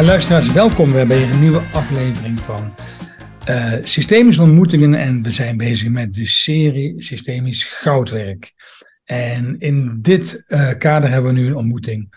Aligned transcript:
Ja, 0.00 0.06
luisteraars, 0.06 0.52
welkom 0.52 0.92
weer 0.92 1.06
bij 1.06 1.30
een 1.30 1.40
nieuwe 1.40 1.62
aflevering 1.72 2.40
van 2.40 2.74
uh, 3.48 3.74
Systemische 3.82 4.42
Ontmoetingen. 4.42 4.94
En 4.94 5.22
we 5.22 5.30
zijn 5.30 5.56
bezig 5.56 5.88
met 5.88 6.14
de 6.14 6.26
serie 6.26 7.02
Systemisch 7.02 7.64
Goudwerk. 7.64 8.52
En 9.04 9.58
in 9.58 9.98
dit 10.02 10.44
uh, 10.48 10.72
kader 10.78 11.10
hebben 11.10 11.34
we 11.34 11.40
nu 11.40 11.46
een 11.46 11.54
ontmoeting 11.54 12.08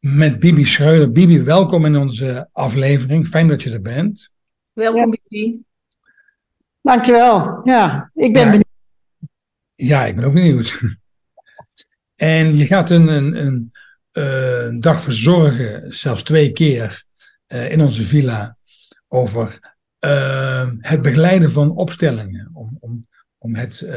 met 0.00 0.38
Bibi 0.38 0.64
Schreuder. 0.64 1.12
Bibi, 1.12 1.42
welkom 1.42 1.84
in 1.84 1.96
onze 1.96 2.48
aflevering. 2.52 3.26
Fijn 3.26 3.48
dat 3.48 3.62
je 3.62 3.70
er 3.70 3.82
bent. 3.82 4.30
Welkom, 4.72 5.00
ja. 5.00 5.18
Bibi. 5.28 5.62
Dankjewel. 6.82 7.60
Ja, 7.64 8.10
ik 8.14 8.32
ben 8.32 8.44
ja. 8.44 8.50
benieuwd. 8.50 8.66
Ja, 9.74 10.06
ik 10.06 10.16
ben 10.16 10.24
ook 10.24 10.34
benieuwd. 10.34 10.80
En 12.16 12.56
je 12.56 12.66
gaat 12.66 12.90
een, 12.90 13.08
een, 13.08 13.46
een, 13.46 13.72
uh, 14.12 14.64
een 14.64 14.80
dag 14.80 15.02
verzorgen, 15.02 15.94
zelfs 15.94 16.22
twee 16.22 16.52
keer, 16.52 17.08
uh, 17.52 17.70
in 17.70 17.80
onze 17.80 18.04
villa, 18.04 18.56
over 19.08 19.74
uh, 20.04 20.70
het 20.78 21.02
begeleiden 21.02 21.50
van 21.50 21.70
opstellingen. 21.70 22.50
Om, 22.52 22.76
om, 22.80 23.04
om 23.38 23.54
het, 23.54 23.90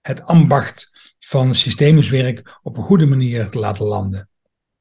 het 0.00 0.22
ambacht 0.24 0.90
van 1.18 1.54
systemisch 1.54 2.08
werk 2.08 2.58
op 2.62 2.76
een 2.76 2.82
goede 2.82 3.06
manier 3.06 3.48
te 3.48 3.58
laten 3.58 3.84
landen. 3.84 4.28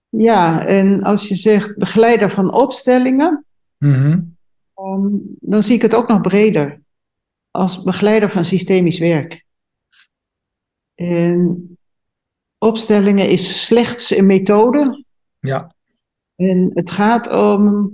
Ja, 0.10 0.66
en 0.66 1.04
als 1.04 1.28
je 1.28 1.36
zegt 1.36 1.78
begeleider 1.78 2.32
van 2.32 2.54
opstellingen, 2.54 3.46
mm-hmm. 3.78 4.38
um, 4.76 5.36
dan 5.40 5.64
zie 5.64 5.76
ik 5.76 5.82
het 5.82 5.96
ook 5.96 6.08
nog 6.08 6.22
breder. 6.22 6.82
Als 7.52 7.84
begeleider 7.84 8.30
van 8.30 8.46
systemisch 8.46 9.00
werk. 9.00 9.46
En 10.96 11.78
opstellingen 12.58 13.30
is 13.30 13.66
slechts 13.66 14.10
een 14.10 14.26
methode. 14.26 15.06
Ja. 15.40 15.76
En 16.40 16.72
het 16.74 16.92
gaat 16.92 17.30
om, 17.32 17.92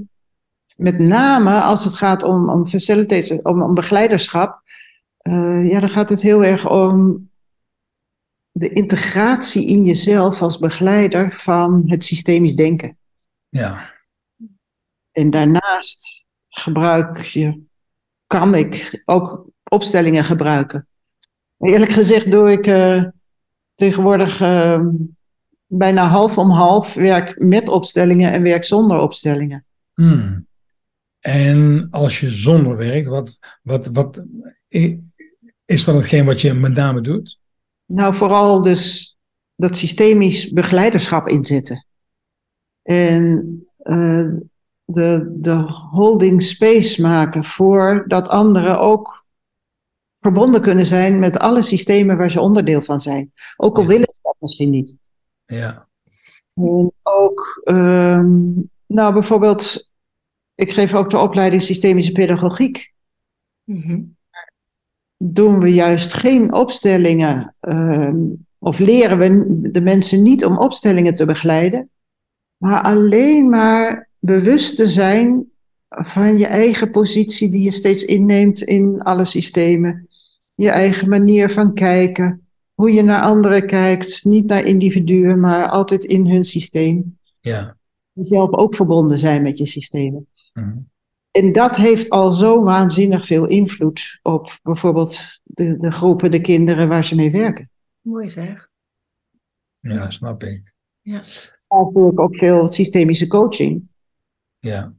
met 0.77 0.99
name 0.99 1.61
als 1.61 1.83
het 1.83 1.93
gaat 1.93 2.23
om, 2.23 2.49
om 2.49 2.67
facilitators, 2.67 3.41
om, 3.41 3.61
om 3.61 3.73
begeleiderschap, 3.73 4.61
uh, 5.21 5.69
ja, 5.71 5.79
dan 5.79 5.89
gaat 5.89 6.09
het 6.09 6.21
heel 6.21 6.43
erg 6.43 6.69
om 6.69 7.29
de 8.51 8.69
integratie 8.69 9.67
in 9.67 9.83
jezelf 9.83 10.41
als 10.41 10.57
begeleider 10.57 11.33
van 11.33 11.83
het 11.85 12.03
systemisch 12.03 12.55
denken. 12.55 12.97
Ja. 13.49 13.93
En 15.11 15.29
daarnaast 15.29 16.25
gebruik 16.49 17.21
je, 17.21 17.63
kan 18.27 18.55
ik 18.55 19.01
ook 19.05 19.49
opstellingen 19.63 20.23
gebruiken. 20.23 20.87
Eerlijk 21.57 21.91
gezegd 21.91 22.31
doe 22.31 22.51
ik 22.51 22.67
uh, 22.67 23.03
tegenwoordig 23.75 24.41
uh, 24.41 24.85
bijna 25.77 26.07
half 26.07 26.37
om 26.37 26.49
half 26.49 26.93
werk 26.93 27.39
met 27.39 27.69
opstellingen 27.69 28.31
en 28.31 28.43
werk 28.43 28.63
zonder 28.63 28.99
opstellingen. 28.99 29.65
Hmm. 29.93 30.47
En 31.19 31.87
als 31.91 32.19
je 32.19 32.29
zonder 32.29 32.77
werkt, 32.77 33.07
wat, 33.07 33.39
wat, 33.63 33.85
wat 33.85 34.23
is 35.65 35.83
dan 35.83 35.95
hetgeen 35.95 36.25
wat 36.25 36.41
je 36.41 36.53
met 36.53 36.73
name 36.73 37.01
doet? 37.01 37.39
Nou, 37.85 38.15
vooral 38.15 38.61
dus 38.61 39.15
dat 39.55 39.77
systemisch 39.77 40.51
begeleiderschap 40.51 41.27
inzetten. 41.27 41.85
En 42.81 43.65
uh, 43.83 44.33
de, 44.85 45.35
de 45.37 45.53
holding 45.91 46.43
space 46.43 47.01
maken 47.01 47.43
voor 47.43 48.03
dat 48.07 48.27
anderen 48.27 48.79
ook 48.79 49.25
verbonden 50.17 50.61
kunnen 50.61 50.85
zijn 50.85 51.19
met 51.19 51.39
alle 51.39 51.61
systemen 51.61 52.17
waar 52.17 52.31
ze 52.31 52.41
onderdeel 52.41 52.81
van 52.81 53.01
zijn. 53.01 53.31
Ook 53.57 53.77
al 53.77 53.85
willen 53.85 54.07
ze 54.11 54.19
dat 54.21 54.35
misschien 54.39 54.69
niet. 54.69 54.95
Ja. 55.45 55.87
En 56.53 56.91
ook, 57.03 57.61
um, 57.63 58.69
nou 58.85 59.13
bijvoorbeeld, 59.13 59.89
ik 60.55 60.71
geef 60.71 60.93
ook 60.93 61.09
de 61.09 61.17
opleiding 61.17 61.61
Systemische 61.61 62.11
Pedagogiek. 62.11 62.93
Mm-hmm. 63.63 64.15
Doen 65.17 65.59
we 65.59 65.73
juist 65.73 66.13
geen 66.13 66.53
opstellingen, 66.53 67.55
um, 67.59 68.45
of 68.59 68.79
leren 68.79 69.17
we 69.17 69.69
de 69.71 69.81
mensen 69.81 70.23
niet 70.23 70.45
om 70.45 70.57
opstellingen 70.57 71.15
te 71.15 71.25
begeleiden, 71.25 71.89
maar 72.57 72.81
alleen 72.81 73.49
maar 73.49 74.09
bewust 74.19 74.75
te 74.75 74.87
zijn 74.87 75.49
van 75.87 76.37
je 76.37 76.45
eigen 76.45 76.91
positie 76.91 77.49
die 77.49 77.63
je 77.63 77.71
steeds 77.71 78.03
inneemt 78.03 78.61
in 78.61 79.01
alle 79.01 79.25
systemen 79.25 80.07
je 80.55 80.69
eigen 80.69 81.09
manier 81.09 81.51
van 81.51 81.73
kijken, 81.73 82.44
hoe 82.75 82.91
je 82.91 83.01
naar 83.01 83.21
anderen 83.21 83.65
kijkt, 83.65 84.23
niet 84.23 84.45
naar 84.45 84.63
individuen, 84.63 85.39
maar 85.39 85.69
altijd 85.69 86.03
in 86.03 86.27
hun 86.29 86.45
systeem. 86.45 87.17
Ja. 87.39 87.77
Zelf 88.13 88.53
ook 88.53 88.75
verbonden 88.75 89.19
zijn 89.19 89.41
met 89.41 89.57
je 89.57 89.65
systemen. 89.65 90.27
Mm-hmm. 90.53 90.89
En 91.31 91.51
dat 91.51 91.75
heeft 91.75 92.09
al 92.09 92.31
zo 92.31 92.63
waanzinnig 92.63 93.25
veel 93.25 93.47
invloed 93.47 94.19
op 94.21 94.59
bijvoorbeeld 94.63 95.39
de, 95.43 95.75
de 95.75 95.91
groepen, 95.91 96.31
de 96.31 96.41
kinderen 96.41 96.87
waar 96.87 97.05
ze 97.05 97.15
mee 97.15 97.31
werken. 97.31 97.69
Mooi 98.01 98.29
zeg. 98.29 98.69
Ja, 99.79 100.09
snap 100.09 100.43
ik. 100.43 100.73
Ja. 101.01 101.23
Daar 101.67 101.89
doe 101.93 102.11
ik 102.11 102.19
ook 102.19 102.35
veel 102.35 102.67
systemische 102.67 103.27
coaching. 103.27 103.87
Ja. 104.59 104.93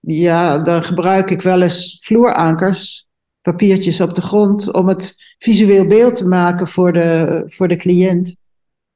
Ja, 0.00 0.58
dan 0.58 0.84
gebruik 0.84 1.30
ik 1.30 1.42
wel 1.42 1.62
eens 1.62 1.98
vloerankers 2.00 3.05
papiertjes 3.46 4.00
op 4.00 4.14
de 4.14 4.22
grond 4.22 4.72
om 4.72 4.88
het 4.88 5.34
visueel 5.38 5.86
beeld 5.86 6.16
te 6.16 6.28
maken 6.28 6.68
voor 6.68 6.92
de, 6.92 7.42
voor 7.46 7.68
de 7.68 7.76
cliënt. 7.76 8.36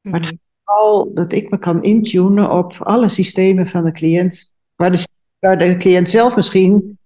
Maar 0.00 0.20
het 0.20 0.38
vooral 0.64 1.14
dat 1.14 1.32
ik 1.32 1.50
me 1.50 1.58
kan 1.58 1.82
intunen 1.82 2.50
op 2.50 2.76
alle 2.78 3.08
systemen 3.08 3.66
van 3.66 3.84
de 3.84 3.92
cliënt, 3.92 4.52
waar 4.76 4.92
de, 4.92 5.06
waar 5.38 5.58
de 5.58 5.76
cliënt 5.76 6.10
zelf 6.10 6.36
misschien 6.36 6.98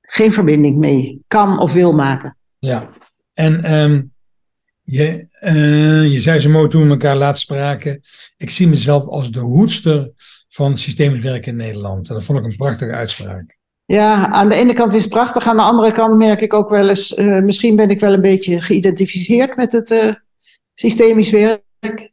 geen 0.00 0.32
verbinding 0.32 0.76
mee 0.76 1.22
kan 1.26 1.58
of 1.58 1.72
wil 1.72 1.92
maken. 1.92 2.36
Ja, 2.58 2.88
en 3.32 3.72
um, 3.74 4.12
je, 4.82 5.26
uh, 5.40 6.12
je 6.12 6.20
zei 6.20 6.40
zo 6.40 6.48
mooi 6.48 6.68
toen 6.68 6.84
we 6.84 6.90
elkaar 6.90 7.16
laatst 7.16 7.42
spraken, 7.42 8.00
ik 8.36 8.50
zie 8.50 8.68
mezelf 8.68 9.06
als 9.06 9.30
de 9.30 9.40
hoedster 9.40 10.10
van 10.48 10.78
systemisch 10.78 11.46
in 11.46 11.56
Nederland. 11.56 12.08
En 12.08 12.14
dat 12.14 12.24
vond 12.24 12.38
ik 12.38 12.44
een 12.44 12.56
prachtige 12.56 12.92
uitspraak. 12.92 13.60
Ja, 13.92 14.28
aan 14.28 14.48
de 14.48 14.54
ene 14.54 14.72
kant 14.72 14.94
is 14.94 15.02
het 15.02 15.12
prachtig. 15.12 15.46
Aan 15.46 15.56
de 15.56 15.62
andere 15.62 15.92
kant 15.92 16.16
merk 16.16 16.40
ik 16.40 16.52
ook 16.52 16.70
wel 16.70 16.88
eens, 16.88 17.16
uh, 17.16 17.42
misschien 17.42 17.76
ben 17.76 17.90
ik 17.90 18.00
wel 18.00 18.12
een 18.12 18.20
beetje 18.20 18.60
geïdentificeerd 18.60 19.56
met 19.56 19.72
het 19.72 19.90
uh, 19.90 20.12
systemisch 20.74 21.30
werk. 21.30 22.12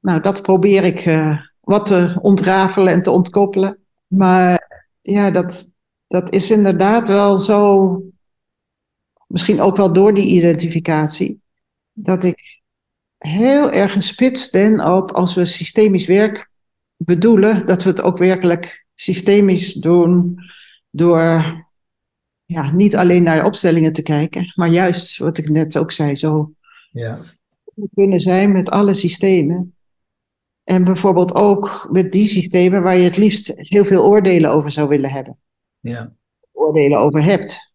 Nou, 0.00 0.20
dat 0.20 0.42
probeer 0.42 0.84
ik 0.84 1.06
uh, 1.06 1.40
wat 1.60 1.86
te 1.86 2.18
ontrafelen 2.20 2.92
en 2.92 3.02
te 3.02 3.10
ontkoppelen. 3.10 3.78
Maar 4.06 4.84
ja, 5.00 5.30
dat, 5.30 5.72
dat 6.08 6.32
is 6.32 6.50
inderdaad 6.50 7.08
wel 7.08 7.36
zo, 7.36 7.96
misschien 9.26 9.60
ook 9.60 9.76
wel 9.76 9.92
door 9.92 10.14
die 10.14 10.26
identificatie, 10.26 11.40
dat 11.92 12.24
ik 12.24 12.60
heel 13.18 13.70
erg 13.70 13.92
gespitst 13.92 14.52
ben 14.52 14.94
op 14.94 15.10
als 15.10 15.34
we 15.34 15.44
systemisch 15.44 16.06
werk 16.06 16.50
bedoelen, 16.96 17.66
dat 17.66 17.82
we 17.82 17.90
het 17.90 18.02
ook 18.02 18.18
werkelijk 18.18 18.86
systemisch 18.94 19.72
doen 19.72 20.38
door 20.92 21.44
ja, 22.44 22.70
niet 22.72 22.96
alleen 22.96 23.22
naar 23.22 23.36
de 23.36 23.46
opstellingen 23.46 23.92
te 23.92 24.02
kijken, 24.02 24.52
maar 24.54 24.68
juist 24.68 25.18
wat 25.18 25.38
ik 25.38 25.48
net 25.48 25.76
ook 25.76 25.92
zei, 25.92 26.16
zo 26.16 26.54
ja. 26.90 27.18
kunnen 27.94 28.20
zijn 28.20 28.52
met 28.52 28.70
alle 28.70 28.94
systemen. 28.94 29.76
En 30.64 30.84
bijvoorbeeld 30.84 31.34
ook 31.34 31.88
met 31.90 32.12
die 32.12 32.28
systemen 32.28 32.82
waar 32.82 32.96
je 32.96 33.04
het 33.04 33.16
liefst 33.16 33.52
heel 33.54 33.84
veel 33.84 34.04
oordelen 34.04 34.50
over 34.50 34.70
zou 34.70 34.88
willen 34.88 35.10
hebben. 35.10 35.38
Ja. 35.80 36.14
Oordelen 36.52 36.98
over 36.98 37.22
hebt. 37.22 37.72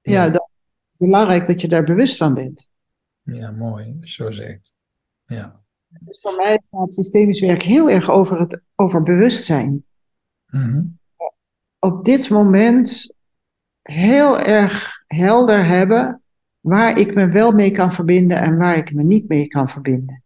Ja, 0.00 0.12
ja 0.12 0.30
dat 0.30 0.48
is 0.90 0.96
belangrijk 0.96 1.46
dat 1.46 1.60
je 1.60 1.68
daar 1.68 1.84
bewust 1.84 2.16
van 2.16 2.34
bent. 2.34 2.70
Ja, 3.22 3.50
mooi, 3.50 3.98
zo 4.00 4.30
zegt. 4.30 4.74
Ja. 5.26 5.60
Dus 6.00 6.20
voor 6.20 6.36
mij 6.36 6.60
gaat 6.70 6.94
systemisch 6.94 7.40
werk 7.40 7.62
heel 7.62 7.90
erg 7.90 8.10
over, 8.10 8.38
het, 8.38 8.62
over 8.74 9.02
bewustzijn. 9.02 9.84
Mm-hmm 10.46 10.98
op 11.78 12.04
dit 12.04 12.30
moment 12.30 13.16
heel 13.82 14.40
erg 14.40 15.04
helder 15.06 15.66
hebben 15.66 16.22
waar 16.60 16.98
ik 16.98 17.14
me 17.14 17.28
wel 17.28 17.52
mee 17.52 17.70
kan 17.70 17.92
verbinden 17.92 18.38
en 18.38 18.56
waar 18.56 18.76
ik 18.76 18.94
me 18.94 19.02
niet 19.02 19.28
mee 19.28 19.46
kan 19.46 19.68
verbinden. 19.68 20.22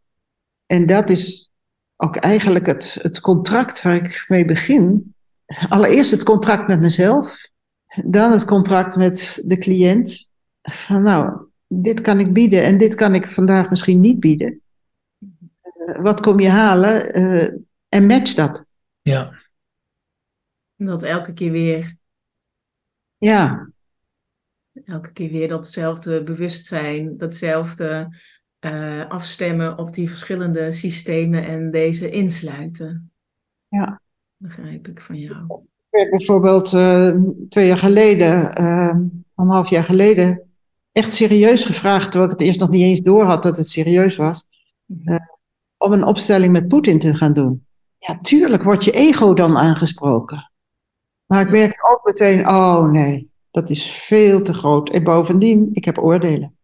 En 0.66 0.86
dat 0.86 1.10
is 1.10 1.50
ook 1.96 2.16
eigenlijk 2.16 2.66
het, 2.66 2.98
het 3.02 3.20
contract 3.20 3.82
waar 3.82 3.94
ik 3.94 4.24
mee 4.28 4.44
begin. 4.44 5.14
Allereerst 5.68 6.10
het 6.10 6.22
contract 6.22 6.68
met 6.68 6.80
mezelf, 6.80 7.48
dan 8.04 8.32
het 8.32 8.44
contract 8.44 8.96
met 8.96 9.42
de 9.44 9.58
cliënt. 9.58 10.30
Van 10.62 11.02
nou, 11.02 11.46
dit 11.66 12.00
kan 12.00 12.18
ik 12.18 12.32
bieden 12.32 12.62
en 12.62 12.78
dit 12.78 12.94
kan 12.94 13.14
ik 13.14 13.32
vandaag 13.32 13.70
misschien 13.70 14.00
niet 14.00 14.20
bieden. 14.20 14.60
Uh, 15.18 15.98
wat 16.00 16.20
kom 16.20 16.40
je 16.40 16.48
halen? 16.48 17.18
Uh, 17.18 17.48
en 17.88 18.06
match 18.06 18.34
dat. 18.34 18.64
Ja. 19.02 19.41
Dat 20.84 21.02
elke 21.02 21.32
keer 21.32 21.50
weer. 21.50 21.96
Ja. 23.16 23.70
Elke 24.84 25.12
keer 25.12 25.30
weer 25.30 25.48
datzelfde 25.48 26.22
bewustzijn, 26.22 27.16
datzelfde 27.16 28.16
uh, 28.60 29.08
afstemmen 29.08 29.78
op 29.78 29.94
die 29.94 30.08
verschillende 30.08 30.70
systemen 30.70 31.44
en 31.44 31.70
deze 31.70 32.10
insluiten. 32.10 33.12
Ja. 33.68 34.00
Begrijp 34.36 34.88
ik 34.88 35.00
van 35.00 35.16
jou. 35.16 35.44
Ik 35.44 35.98
werd 35.98 36.10
bijvoorbeeld 36.10 36.72
eh, 36.72 37.16
twee 37.48 37.66
jaar 37.66 37.78
geleden, 37.78 38.60
uh, 38.60 38.96
anderhalf 39.34 39.68
jaar 39.68 39.84
geleden, 39.84 40.50
echt 40.92 41.12
serieus 41.12 41.64
gevraagd, 41.64 42.10
terwijl 42.10 42.32
ik 42.32 42.38
het 42.38 42.46
eerst 42.46 42.60
nog 42.60 42.70
niet 42.70 42.82
eens 42.82 43.00
door 43.00 43.22
had 43.22 43.42
dat 43.42 43.56
het 43.56 43.68
serieus 43.68 44.16
was, 44.16 44.46
uh, 45.04 45.16
om 45.76 45.92
een 45.92 46.04
opstelling 46.04 46.52
met 46.52 46.68
Poetin 46.68 46.98
te 46.98 47.14
gaan 47.14 47.32
doen. 47.32 47.66
Ja, 47.98 48.18
tuurlijk 48.18 48.62
wordt 48.62 48.84
je 48.84 48.90
ego 48.90 49.34
dan 49.34 49.58
aangesproken. 49.58 50.51
Maar 51.32 51.40
ik 51.40 51.50
merk 51.50 51.90
ook 51.92 52.04
meteen, 52.04 52.48
oh 52.48 52.90
nee, 52.90 53.30
dat 53.50 53.70
is 53.70 53.92
veel 53.92 54.42
te 54.42 54.54
groot. 54.54 54.90
En 54.90 55.04
bovendien, 55.04 55.68
ik 55.72 55.84
heb 55.84 55.98
oordelen. 55.98 56.56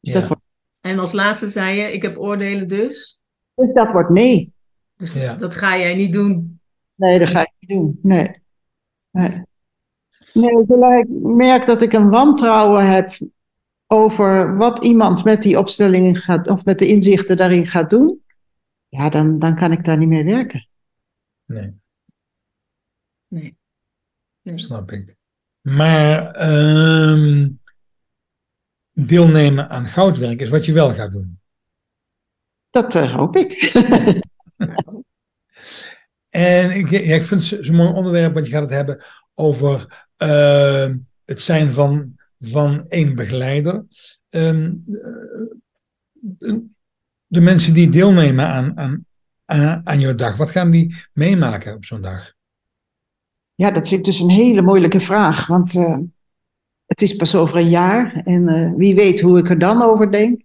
Dus, 0.00 0.12
Ja. 0.12 0.20
dat, 0.20 0.28
wordt, 0.28 0.42
En 0.80 0.98
als 0.98 1.12
laatste 1.12 1.48
zei 1.48 1.76
je, 1.76 1.92
ik 1.92 2.02
heb 2.02 2.18
oordelen 2.18 2.68
dus. 2.68 3.22
dus 3.54 3.72
dat 3.72 3.92
wordt 3.92 4.10
nee. 4.10 4.52
Dus 4.96 5.12
Ja. 5.12 5.34
dat 5.34 5.54
ga 5.54 5.78
jij 5.78 5.94
niet 5.94 6.12
doen. 6.12 6.60
Nee, 6.94 7.18
dat 7.18 7.28
ga 7.28 7.40
ik 7.40 7.52
niet 7.58 7.70
doen. 7.70 7.98
Nee. 8.02 8.42
Nee, 9.10 9.42
nee 10.32 10.64
zolang 10.68 11.02
ik 11.02 11.08
merk 11.36 11.66
dat 11.66 11.82
ik 11.82 11.92
een 11.92 12.10
wantrouwen 12.10 12.90
heb 12.90 13.10
over 13.86 14.56
wat 14.56 14.84
iemand 14.84 15.24
met 15.24 15.42
die 15.42 15.58
opstellingen 15.58 16.16
gaat, 16.16 16.48
of 16.48 16.64
met 16.64 16.78
de 16.78 16.86
inzichten 16.86 17.36
daarin 17.36 17.66
gaat 17.66 17.90
doen, 17.90 18.22
ja, 18.88 19.08
dan, 19.08 19.38
dan 19.38 19.54
kan 19.54 19.72
ik 19.72 19.84
daar 19.84 19.98
niet 19.98 20.08
mee 20.08 20.24
werken. 20.24 20.68
Nee. 21.44 21.84
Nee. 24.46 24.58
snap 24.58 24.92
ik. 24.92 25.16
Maar 25.60 26.30
ehm, 26.30 27.48
deelnemen 28.92 29.68
aan 29.68 29.86
goudwerk 29.86 30.40
is 30.40 30.48
wat 30.48 30.64
je 30.64 30.72
wel 30.72 30.94
gaat 30.94 31.12
doen. 31.12 31.40
Dat 32.70 32.94
eh, 32.94 33.14
hoop 33.14 33.36
ik. 33.36 33.52
En 36.36 36.70
ik, 36.70 36.90
ja, 36.90 37.14
ik 37.14 37.24
vind 37.24 37.50
het 37.50 37.64
zo'n 37.64 37.76
mooi 37.76 37.92
onderwerp, 37.92 38.34
want 38.34 38.46
je 38.46 38.52
gaat 38.52 38.62
het 38.62 38.70
hebben 38.70 39.02
over 39.34 40.06
eh, 40.16 40.90
het 41.24 41.42
zijn 41.42 41.72
van, 41.72 42.14
van 42.38 42.88
één 42.88 43.14
begeleider. 43.14 43.84
Ehm, 44.28 44.74
eh, 46.38 46.54
de 47.26 47.40
mensen 47.40 47.74
die 47.74 47.88
deelnemen 47.88 48.46
aan, 48.46 48.78
aan, 48.78 49.06
aan, 49.44 49.80
aan 49.84 50.00
jouw 50.00 50.14
dag, 50.14 50.36
wat 50.36 50.50
gaan 50.50 50.70
die 50.70 50.96
meemaken 51.12 51.74
op 51.74 51.84
zo'n 51.84 52.02
dag? 52.02 52.35
Ja, 53.56 53.70
dat 53.70 53.88
vind 53.88 54.00
ik 54.00 54.06
dus 54.06 54.20
een 54.20 54.30
hele 54.30 54.62
moeilijke 54.62 55.00
vraag, 55.00 55.46
want 55.46 55.74
eh, 55.74 55.98
het 56.86 57.02
is 57.02 57.16
pas 57.16 57.34
over 57.34 57.56
een 57.56 57.68
jaar 57.68 58.20
en 58.24 58.48
eh, 58.48 58.72
wie 58.76 58.94
weet 58.94 59.20
hoe 59.20 59.38
ik 59.38 59.50
er 59.50 59.58
dan 59.58 59.82
over 59.82 60.12
denk. 60.12 60.40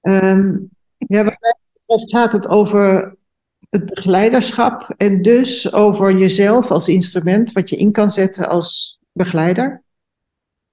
Ehm, 0.00 0.56
ja, 0.96 1.24
wat 1.24 1.36
mij 1.40 1.54
gaat 1.86 2.32
het 2.32 2.48
over 2.48 3.16
het 3.68 3.94
begeleiderschap 3.94 4.94
en 4.96 5.22
dus 5.22 5.72
over 5.72 6.18
jezelf 6.18 6.70
als 6.70 6.88
instrument 6.88 7.52
wat 7.52 7.68
je 7.68 7.76
in 7.76 7.92
kan 7.92 8.10
zetten 8.10 8.48
als 8.48 8.98
begeleider 9.12 9.82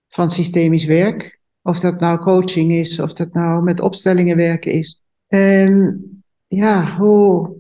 van 0.08 0.32
systemisch 0.32 0.86
werk. 0.86 1.40
Of 1.62 1.80
dat 1.80 2.00
nou 2.00 2.20
coaching 2.20 2.72
is, 2.72 3.00
of 3.00 3.14
dat 3.14 3.34
nou 3.34 3.64
met 3.64 3.80
opstellingen 3.80 4.38
werken 4.38 4.72
is. 4.72 5.02
En 5.28 6.04
ja, 6.48 6.98
hoe, 6.98 7.56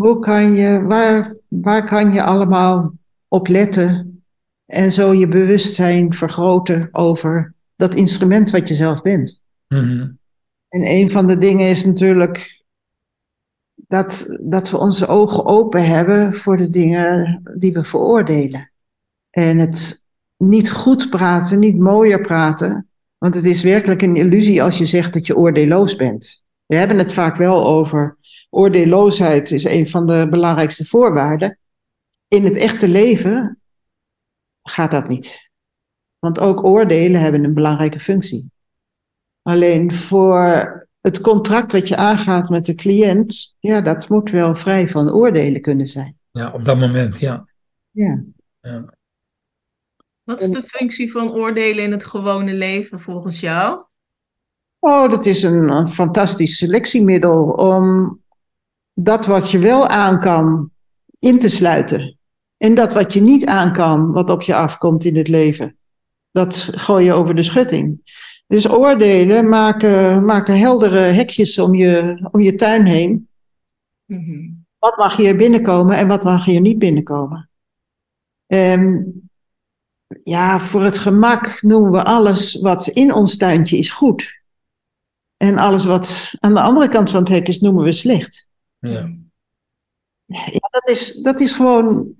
hoe 0.00 0.18
kan 0.18 0.54
je, 0.54 0.82
waar, 0.82 1.34
waar 1.48 1.84
kan 1.84 2.12
je 2.12 2.22
allemaal 2.22 2.92
op 3.28 3.48
letten 3.48 4.22
en 4.66 4.92
zo 4.92 5.14
je 5.14 5.28
bewustzijn 5.28 6.12
vergroten 6.12 6.88
over 6.92 7.54
dat 7.76 7.94
instrument 7.94 8.50
wat 8.50 8.68
je 8.68 8.74
zelf 8.74 9.02
bent? 9.02 9.42
Mhm. 9.68 10.10
En 10.68 10.90
een 10.90 11.10
van 11.10 11.26
de 11.26 11.38
dingen 11.38 11.68
is 11.68 11.84
natuurlijk 11.84 12.64
dat, 13.74 14.38
dat 14.40 14.70
we 14.70 14.78
onze 14.78 15.06
ogen 15.06 15.44
open 15.44 15.86
hebben 15.86 16.34
voor 16.34 16.56
de 16.56 16.68
dingen 16.68 17.42
die 17.58 17.72
we 17.72 17.84
veroordelen. 17.84 18.70
En 19.30 19.58
het 19.58 20.04
niet 20.36 20.70
goed 20.70 21.10
praten, 21.10 21.58
niet 21.58 21.78
mooier 21.78 22.20
praten, 22.20 22.88
want 23.18 23.34
het 23.34 23.44
is 23.44 23.62
werkelijk 23.62 24.02
een 24.02 24.16
illusie 24.16 24.62
als 24.62 24.78
je 24.78 24.86
zegt 24.86 25.12
dat 25.12 25.26
je 25.26 25.36
oordeelloos 25.36 25.96
bent. 25.96 26.42
We 26.66 26.76
hebben 26.76 26.98
het 26.98 27.12
vaak 27.12 27.36
wel 27.36 27.66
over 27.66 28.16
oordeelloosheid 28.50 29.50
is 29.50 29.64
een 29.64 29.88
van 29.88 30.06
de 30.06 30.26
belangrijkste 30.30 30.84
voorwaarden. 30.84 31.58
In 32.28 32.44
het 32.44 32.56
echte 32.56 32.88
leven 32.88 33.60
gaat 34.62 34.90
dat 34.90 35.08
niet. 35.08 35.50
Want 36.18 36.38
ook 36.38 36.64
oordelen 36.64 37.20
hebben 37.20 37.44
een 37.44 37.54
belangrijke 37.54 37.98
functie. 37.98 38.50
Alleen 39.42 39.94
voor 39.94 40.88
het 41.00 41.20
contract 41.20 41.72
wat 41.72 41.88
je 41.88 41.96
aangaat 41.96 42.48
met 42.48 42.64
de 42.64 42.74
cliënt, 42.74 43.56
ja, 43.58 43.80
dat 43.80 44.08
moet 44.08 44.30
wel 44.30 44.54
vrij 44.54 44.88
van 44.88 45.12
oordelen 45.12 45.60
kunnen 45.60 45.86
zijn. 45.86 46.14
Ja, 46.30 46.50
op 46.50 46.64
dat 46.64 46.78
moment, 46.78 47.18
ja. 47.18 47.48
Ja. 47.90 48.24
ja. 48.60 48.94
Wat 50.22 50.40
is 50.40 50.50
de 50.50 50.62
functie 50.62 51.10
van 51.10 51.32
oordelen 51.32 51.84
in 51.84 51.92
het 51.92 52.04
gewone 52.04 52.52
leven 52.52 53.00
volgens 53.00 53.40
jou? 53.40 53.84
Oh, 54.78 55.10
dat 55.10 55.26
is 55.26 55.42
een, 55.42 55.70
een 55.70 55.86
fantastisch 55.86 56.56
selectiemiddel 56.56 57.50
om 57.50 58.18
dat 59.04 59.26
wat 59.26 59.50
je 59.50 59.58
wel 59.58 59.88
aan 59.88 60.20
kan 60.20 60.70
in 61.18 61.38
te 61.38 61.48
sluiten. 61.48 62.18
En 62.56 62.74
dat 62.74 62.92
wat 62.92 63.12
je 63.12 63.20
niet 63.20 63.46
aan 63.46 63.72
kan, 63.72 64.12
wat 64.12 64.30
op 64.30 64.42
je 64.42 64.54
afkomt 64.54 65.04
in 65.04 65.16
het 65.16 65.28
leven, 65.28 65.76
dat 66.30 66.68
gooi 66.74 67.04
je 67.04 67.12
over 67.12 67.34
de 67.34 67.42
schutting. 67.42 68.00
Dus 68.46 68.68
oordelen 68.68 69.48
maken, 69.48 70.24
maken 70.24 70.58
heldere 70.58 70.98
hekjes 70.98 71.58
om 71.58 71.74
je, 71.74 72.18
om 72.30 72.40
je 72.40 72.54
tuin 72.54 72.86
heen. 72.86 73.28
Mhm. 74.04 74.48
Wat 74.78 74.96
mag 74.96 75.16
hier 75.16 75.36
binnenkomen 75.36 75.96
en 75.96 76.08
wat 76.08 76.24
mag 76.24 76.44
hier 76.44 76.60
niet 76.60 76.78
binnenkomen? 76.78 77.50
En 78.46 79.12
ja, 80.24 80.60
voor 80.60 80.82
het 80.82 80.98
gemak 80.98 81.62
noemen 81.62 81.90
we 81.90 82.04
alles 82.04 82.60
wat 82.60 82.86
in 82.86 83.14
ons 83.14 83.36
tuintje 83.36 83.78
is 83.78 83.90
goed. 83.90 84.40
En 85.36 85.58
alles 85.58 85.84
wat 85.84 86.32
aan 86.38 86.54
de 86.54 86.60
andere 86.60 86.88
kant 86.88 87.10
van 87.10 87.20
het 87.20 87.28
hek 87.28 87.48
is, 87.48 87.60
noemen 87.60 87.84
we 87.84 87.92
slecht. 87.92 88.49
Ja. 88.80 89.18
Ja, 90.26 90.68
dat, 90.70 90.88
is, 90.88 91.14
dat 91.14 91.40
is 91.40 91.52
gewoon 91.52 92.14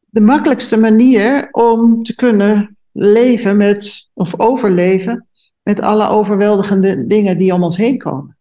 de 0.00 0.20
makkelijkste 0.20 0.76
manier 0.76 1.48
om 1.52 2.02
te 2.02 2.14
kunnen 2.14 2.76
leven 2.92 3.56
met, 3.56 4.08
of 4.12 4.40
overleven 4.40 5.28
met 5.62 5.80
alle 5.80 6.08
overweldigende 6.08 7.06
dingen 7.06 7.38
die 7.38 7.54
om 7.54 7.62
ons 7.62 7.76
heen 7.76 7.98
komen. 7.98 8.38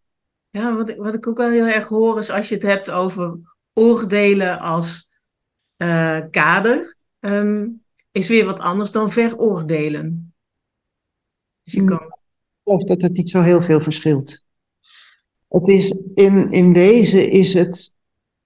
Ja, 0.50 0.76
wat 0.76 0.90
ik, 0.90 0.98
wat 0.98 1.14
ik 1.14 1.28
ook 1.28 1.38
wel 1.38 1.50
heel 1.50 1.66
erg 1.66 1.88
hoor 1.88 2.18
is 2.18 2.30
als 2.30 2.50
je 2.50 2.56
het 2.56 2.64
hebt 2.64 2.92
over 2.92 3.38
oordelen 3.74 4.60
als 4.60 5.12
eh, 5.78 6.20
kader, 6.32 6.96
ehm, 7.20 7.68
is 8.12 8.28
weer 8.28 8.46
wat 8.46 8.60
anders 8.60 8.92
dan 8.92 9.12
veroordelen. 9.12 10.34
Dus 11.64 11.74
je 11.74 11.80
Hmm. 11.80 11.88
kan. 11.88 11.98
Ik 11.98 12.72
geloof 12.72 12.84
dat 12.84 13.02
het 13.02 13.18
niet 13.18 13.30
zo 13.30 13.42
heel 13.42 13.62
veel 13.62 13.80
verschilt. 13.80 14.45
Het 15.56 15.68
is 15.68 16.02
in, 16.14 16.52
in 16.52 16.74
wezen 16.74 17.30
is 17.30 17.54
het 17.54 17.94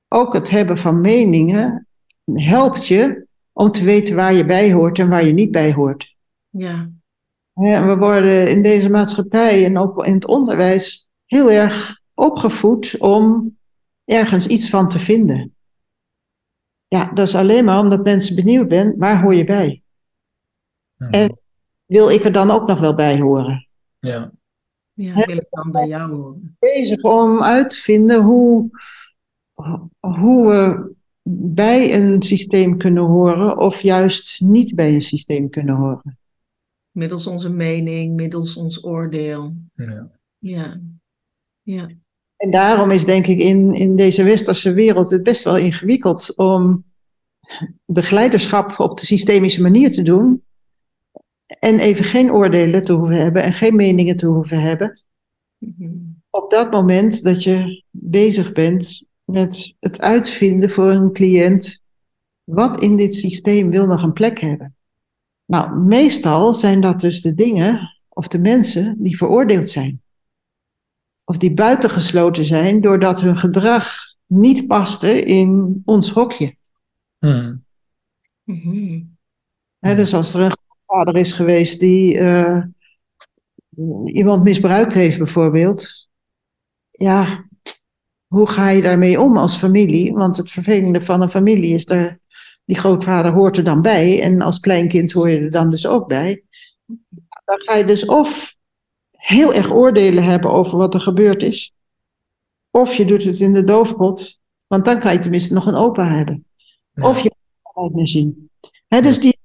ook 0.08 0.34
het 0.34 0.50
hebben 0.50 0.78
van 0.78 1.02
meningen 1.02 1.88
helpt 2.34 2.88
je 2.88 3.26
om 3.54 3.72
te 3.72 3.84
weten 3.84 4.16
waar 4.16 4.34
je 4.34 4.46
bij 4.46 4.74
hoort 4.74 5.00
en 5.00 5.10
waar 5.10 5.26
je 5.26 5.34
niet 5.34 5.52
bij 5.52 5.74
hoort. 5.74 6.16
Ja, 7.54 7.78
en 7.78 7.88
we 7.88 7.98
worden 7.98 8.50
in 8.50 8.62
deze 8.62 8.90
maatschappij 8.90 9.66
en 9.66 9.78
ook 9.78 10.06
in 10.06 10.14
het 10.14 10.26
onderwijs 10.26 11.10
heel 11.26 11.52
erg 11.52 12.00
opgevoed 12.14 12.98
om 12.98 13.58
ergens 14.06 14.48
iets 14.48 14.70
van 14.70 14.90
te 14.90 15.00
vinden. 15.00 15.56
Ja, 16.88 17.12
dat 17.14 17.28
is 17.28 17.36
alleen 17.36 17.66
maar 17.66 17.80
omdat 17.80 18.04
mensen 18.04 18.36
benieuwd 18.36 18.72
zijn, 18.74 18.96
waar 18.98 19.22
hoor 19.22 19.36
je 19.36 19.44
bij? 19.44 19.82
En 20.98 21.40
wil 21.86 22.10
ik 22.10 22.24
er 22.24 22.32
dan 22.32 22.52
ook 22.52 22.68
nog 22.68 22.80
wel 22.80 22.96
bij 22.96 23.20
horen? 23.20 23.68
ja. 24.00 24.32
Ja 25.04 25.26
wil 25.26 25.38
ik 25.38 25.48
dan 25.50 25.72
bij 25.72 25.88
jou 25.88 26.16
horen. 26.16 26.56
bezig 26.60 27.04
om 27.04 27.44
uit 27.44 27.70
te 27.70 27.76
vinden 27.76 28.24
hoe, 28.24 28.70
hoe 30.00 30.48
we 30.48 30.94
bij 31.32 31.96
een 31.96 32.22
systeem 32.22 32.78
kunnen 32.78 33.04
horen 33.04 33.58
of 33.58 33.82
juist 33.82 34.42
niet 34.42 34.76
bij 34.76 34.94
een 34.94 35.02
systeem 35.02 35.50
kunnen 35.50 35.76
horen. 35.76 36.18
Middels 36.92 37.28
onze 37.28 37.50
mening, 37.50 38.16
middels 38.16 38.58
ons 38.58 38.84
oordeel. 38.84 39.56
ja. 39.74 40.18
Ja, 40.42 40.82
ja. 41.62 41.88
En 42.36 42.52
daarom 42.52 42.92
is 42.92 43.06
denk 43.06 43.28
ik 43.28 43.40
in, 43.40 43.74
in 43.74 43.96
deze 43.96 44.24
westerse 44.24 44.74
wereld 44.74 45.10
het 45.10 45.24
best 45.24 45.44
wel 45.44 45.58
ingewikkeld 45.58 46.36
om 46.36 46.86
begeleiderschap 47.86 48.80
op 48.80 49.00
de 49.00 49.06
systemische 49.06 49.62
manier 49.62 49.92
te 49.92 50.02
doen. 50.02 50.44
En 51.60 51.80
even 51.80 52.04
geen 52.04 52.32
oordelen 52.32 52.84
te 52.84 52.94
hoeven 52.94 53.18
hebben 53.18 53.44
en 53.44 53.54
geen 53.54 53.76
meningen 53.76 54.18
te 54.18 54.26
hoeven 54.26 54.62
hebben. 54.62 55.00
Mhm. 55.58 55.90
Op 56.30 56.52
dat 56.52 56.72
moment 56.72 57.24
dat 57.24 57.44
je 57.44 57.84
bezig 57.90 58.52
bent 58.52 59.06
met 59.24 59.76
het 59.80 60.02
uitvinden 60.02 60.70
voor 60.70 60.90
een 60.90 61.14
cliënt. 61.14 61.82
Wat 62.44 62.82
in 62.82 62.98
dit 62.98 63.16
systeem 63.16 63.70
wil 63.70 63.88
nog 63.88 64.04
een 64.04 64.14
plek 64.14 64.40
hebben? 64.40 64.76
Nou, 65.46 65.80
meestal 65.80 66.54
zijn 66.54 66.82
dat 66.82 67.00
dus 67.00 67.22
de 67.22 67.34
dingen 67.34 67.98
of 68.10 68.28
de 68.28 68.40
mensen 68.40 68.96
die 69.04 69.18
veroordeeld 69.18 69.70
zijn. 69.70 70.02
Of 71.24 71.38
die 71.38 71.54
buitengesloten 71.54 72.46
zijn 72.46 72.82
doordat 72.82 73.22
hun 73.22 73.38
gedrag 73.38 73.96
niet 74.26 74.68
paste 74.68 75.22
in 75.22 75.82
ons 75.86 76.10
hokje. 76.10 76.56
Hmm. 77.18 77.66
Mhm. 78.44 79.02
Dus 79.80 80.14
als 80.14 80.34
er 80.34 80.42
een 80.42 80.52
vader 80.90 81.16
is 81.16 81.32
geweest 81.32 81.80
die 81.80 82.18
eh, 82.18 82.64
iemand 84.06 84.44
misbruikt 84.44 84.94
heeft, 84.94 85.18
bijvoorbeeld. 85.18 86.08
Ja, 86.90 87.46
hoe 88.28 88.50
ga 88.50 88.70
je 88.70 88.82
daarmee 88.82 89.22
om 89.22 89.38
als 89.38 89.58
familie? 89.58 90.14
Want 90.14 90.38
het 90.38 90.52
vervelende 90.52 91.02
van 91.02 91.22
een 91.22 91.30
familie 91.30 91.74
is 91.74 91.90
er, 91.90 92.20
die 92.66 92.78
grootvader 92.78 93.32
hoort 93.32 93.58
er 93.58 93.64
dan 93.64 93.82
bij. 93.82 94.22
En 94.22 94.42
als 94.42 94.60
kleinkind 94.60 95.12
hoor 95.12 95.30
je 95.30 95.40
er 95.40 95.52
dan 95.52 95.70
dus 95.70 95.88
ook 95.88 96.08
bij. 96.08 96.44
Dan 97.46 97.64
ga 97.64 97.76
je 97.76 97.86
dus 97.86 98.06
of 98.06 98.56
heel 99.12 99.54
erg 99.54 99.72
oordelen 99.72 100.24
hebben 100.24 100.52
over 100.52 100.78
wat 100.78 100.94
er 100.94 101.02
gebeurd 101.02 101.44
is. 101.44 101.74
Of 102.72 102.96
je 102.96 103.06
doet 103.06 103.24
het 103.24 103.40
in 103.40 103.54
de 103.54 103.64
doofpot. 103.64 104.40
Want 104.68 104.86
dan 104.86 105.00
kan 105.00 105.14
je 105.14 105.20
tenminste 105.20 105.54
nog 105.54 105.66
een 105.66 105.76
opa 105.76 106.08
hebben. 106.08 106.46
Ja. 106.94 107.10
Of 107.10 107.20
je 107.20 107.32
het 107.64 107.94
meer 107.94 108.08
zien. 108.08 108.50
Dus 108.88 109.20
die, 109.20 109.39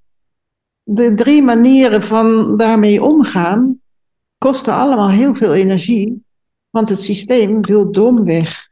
de 0.84 1.14
drie 1.14 1.42
manieren 1.42 2.02
van 2.02 2.56
daarmee 2.56 3.02
omgaan 3.02 3.80
kosten 4.38 4.74
allemaal 4.74 5.10
heel 5.10 5.34
veel 5.34 5.54
energie. 5.54 6.24
Want 6.70 6.88
het 6.88 7.00
systeem 7.00 7.62
wil 7.62 7.92
domweg 7.92 8.68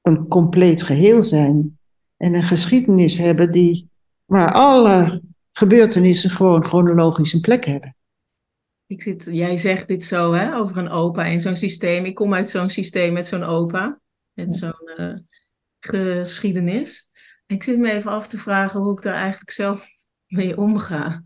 een 0.00 0.28
compleet 0.28 0.82
geheel 0.82 1.22
zijn. 1.22 1.78
En 2.16 2.34
een 2.34 2.44
geschiedenis 2.44 3.18
hebben 3.18 3.52
die, 3.52 3.88
waar 4.24 4.52
alle 4.52 5.22
gebeurtenissen 5.52 6.30
gewoon 6.30 6.64
chronologisch 6.64 7.32
een 7.32 7.40
plek 7.40 7.64
hebben. 7.64 7.96
Ik 8.86 9.02
zit, 9.02 9.28
jij 9.30 9.58
zegt 9.58 9.88
dit 9.88 10.04
zo, 10.04 10.32
hè, 10.32 10.56
over 10.56 10.76
een 10.76 10.88
opa 10.88 11.24
in 11.24 11.40
zo'n 11.40 11.56
systeem. 11.56 12.04
Ik 12.04 12.14
kom 12.14 12.34
uit 12.34 12.50
zo'n 12.50 12.70
systeem 12.70 13.12
met 13.12 13.26
zo'n 13.26 13.44
opa, 13.44 14.00
met 14.32 14.56
zo'n 14.56 14.90
eh, 14.96 15.14
geschiedenis. 15.80 17.10
En 17.46 17.56
ik 17.56 17.62
zit 17.62 17.78
me 17.78 17.90
even 17.90 18.10
af 18.10 18.28
te 18.28 18.38
vragen 18.38 18.80
hoe 18.80 18.92
ik 18.92 19.02
daar 19.02 19.14
eigenlijk 19.14 19.50
zelf 19.50 19.86
mee 20.38 20.56
omga. 20.56 21.24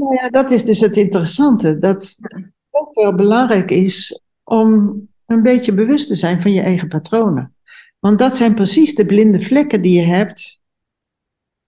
Nou 0.00 0.14
ja, 0.14 0.30
dat 0.30 0.50
is 0.50 0.64
dus 0.64 0.80
het 0.80 0.96
interessante. 0.96 1.78
Dat 1.78 2.16
het 2.20 2.52
ook 2.70 2.94
wel 2.94 3.14
belangrijk 3.14 3.70
is 3.70 4.22
om 4.44 5.02
een 5.26 5.42
beetje 5.42 5.74
bewust 5.74 6.08
te 6.08 6.14
zijn 6.14 6.40
van 6.40 6.52
je 6.52 6.60
eigen 6.60 6.88
patronen. 6.88 7.54
Want 7.98 8.18
dat 8.18 8.36
zijn 8.36 8.54
precies 8.54 8.94
de 8.94 9.06
blinde 9.06 9.42
vlekken 9.42 9.82
die 9.82 10.00
je 10.00 10.06
hebt 10.06 10.60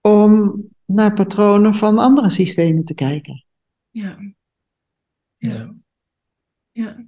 om 0.01 0.63
naar 0.85 1.13
patronen 1.13 1.73
van 1.73 1.97
andere 1.97 2.29
systemen 2.29 2.83
te 2.83 2.93
kijken. 2.93 3.45
Ja. 3.89 4.17
Ja. 5.37 5.75
Ja. 6.71 7.05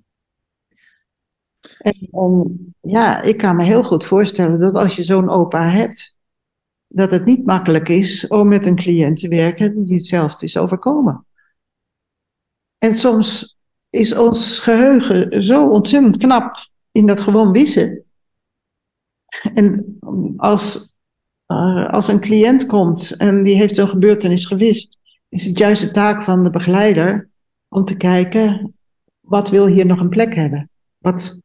En, 1.77 2.07
en 2.11 2.75
ja, 2.81 3.21
ik 3.21 3.37
kan 3.37 3.55
me 3.55 3.63
heel 3.63 3.83
goed 3.83 4.05
voorstellen 4.05 4.59
dat 4.59 4.75
als 4.75 4.95
je 4.95 5.03
zo'n 5.03 5.29
opa 5.29 5.69
hebt, 5.69 6.14
dat 6.95 7.11
het 7.11 7.25
niet 7.25 7.45
makkelijk 7.45 7.89
is 7.89 8.27
om 8.27 8.47
met 8.47 8.65
een 8.65 8.75
cliënt 8.75 9.17
te 9.17 9.27
werken 9.27 9.85
die 9.85 9.95
hetzelfde 9.95 10.45
is 10.45 10.57
overkomen. 10.57 11.25
En 12.77 12.95
soms 12.95 13.57
is 13.89 14.15
ons 14.15 14.59
geheugen 14.59 15.43
zo 15.43 15.69
ontzettend 15.69 16.17
knap 16.17 16.55
in 16.91 17.05
dat 17.05 17.21
gewoon 17.21 17.51
wissen. 17.51 18.03
En 19.53 19.97
als, 20.37 20.95
uh, 21.47 21.89
als 21.89 22.07
een 22.07 22.19
cliënt 22.19 22.65
komt 22.65 23.11
en 23.11 23.43
die 23.43 23.55
heeft 23.55 23.75
zo'n 23.75 23.87
gebeurtenis 23.87 24.45
gewist, 24.45 24.97
is 25.29 25.45
het 25.45 25.57
juist 25.57 25.81
de 25.81 25.91
taak 25.91 26.23
van 26.23 26.43
de 26.43 26.49
begeleider 26.49 27.29
om 27.67 27.85
te 27.85 27.97
kijken, 27.97 28.73
wat 29.19 29.49
wil 29.49 29.67
hier 29.67 29.85
nog 29.85 29.99
een 29.99 30.09
plek 30.09 30.35
hebben? 30.35 30.69
Wat 30.97 31.41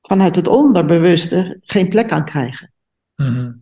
vanuit 0.00 0.36
het 0.36 0.48
onderbewuste 0.48 1.56
geen 1.60 1.88
plek 1.88 2.08
kan 2.08 2.24
krijgen. 2.24 2.72
Mhm. 3.16 3.52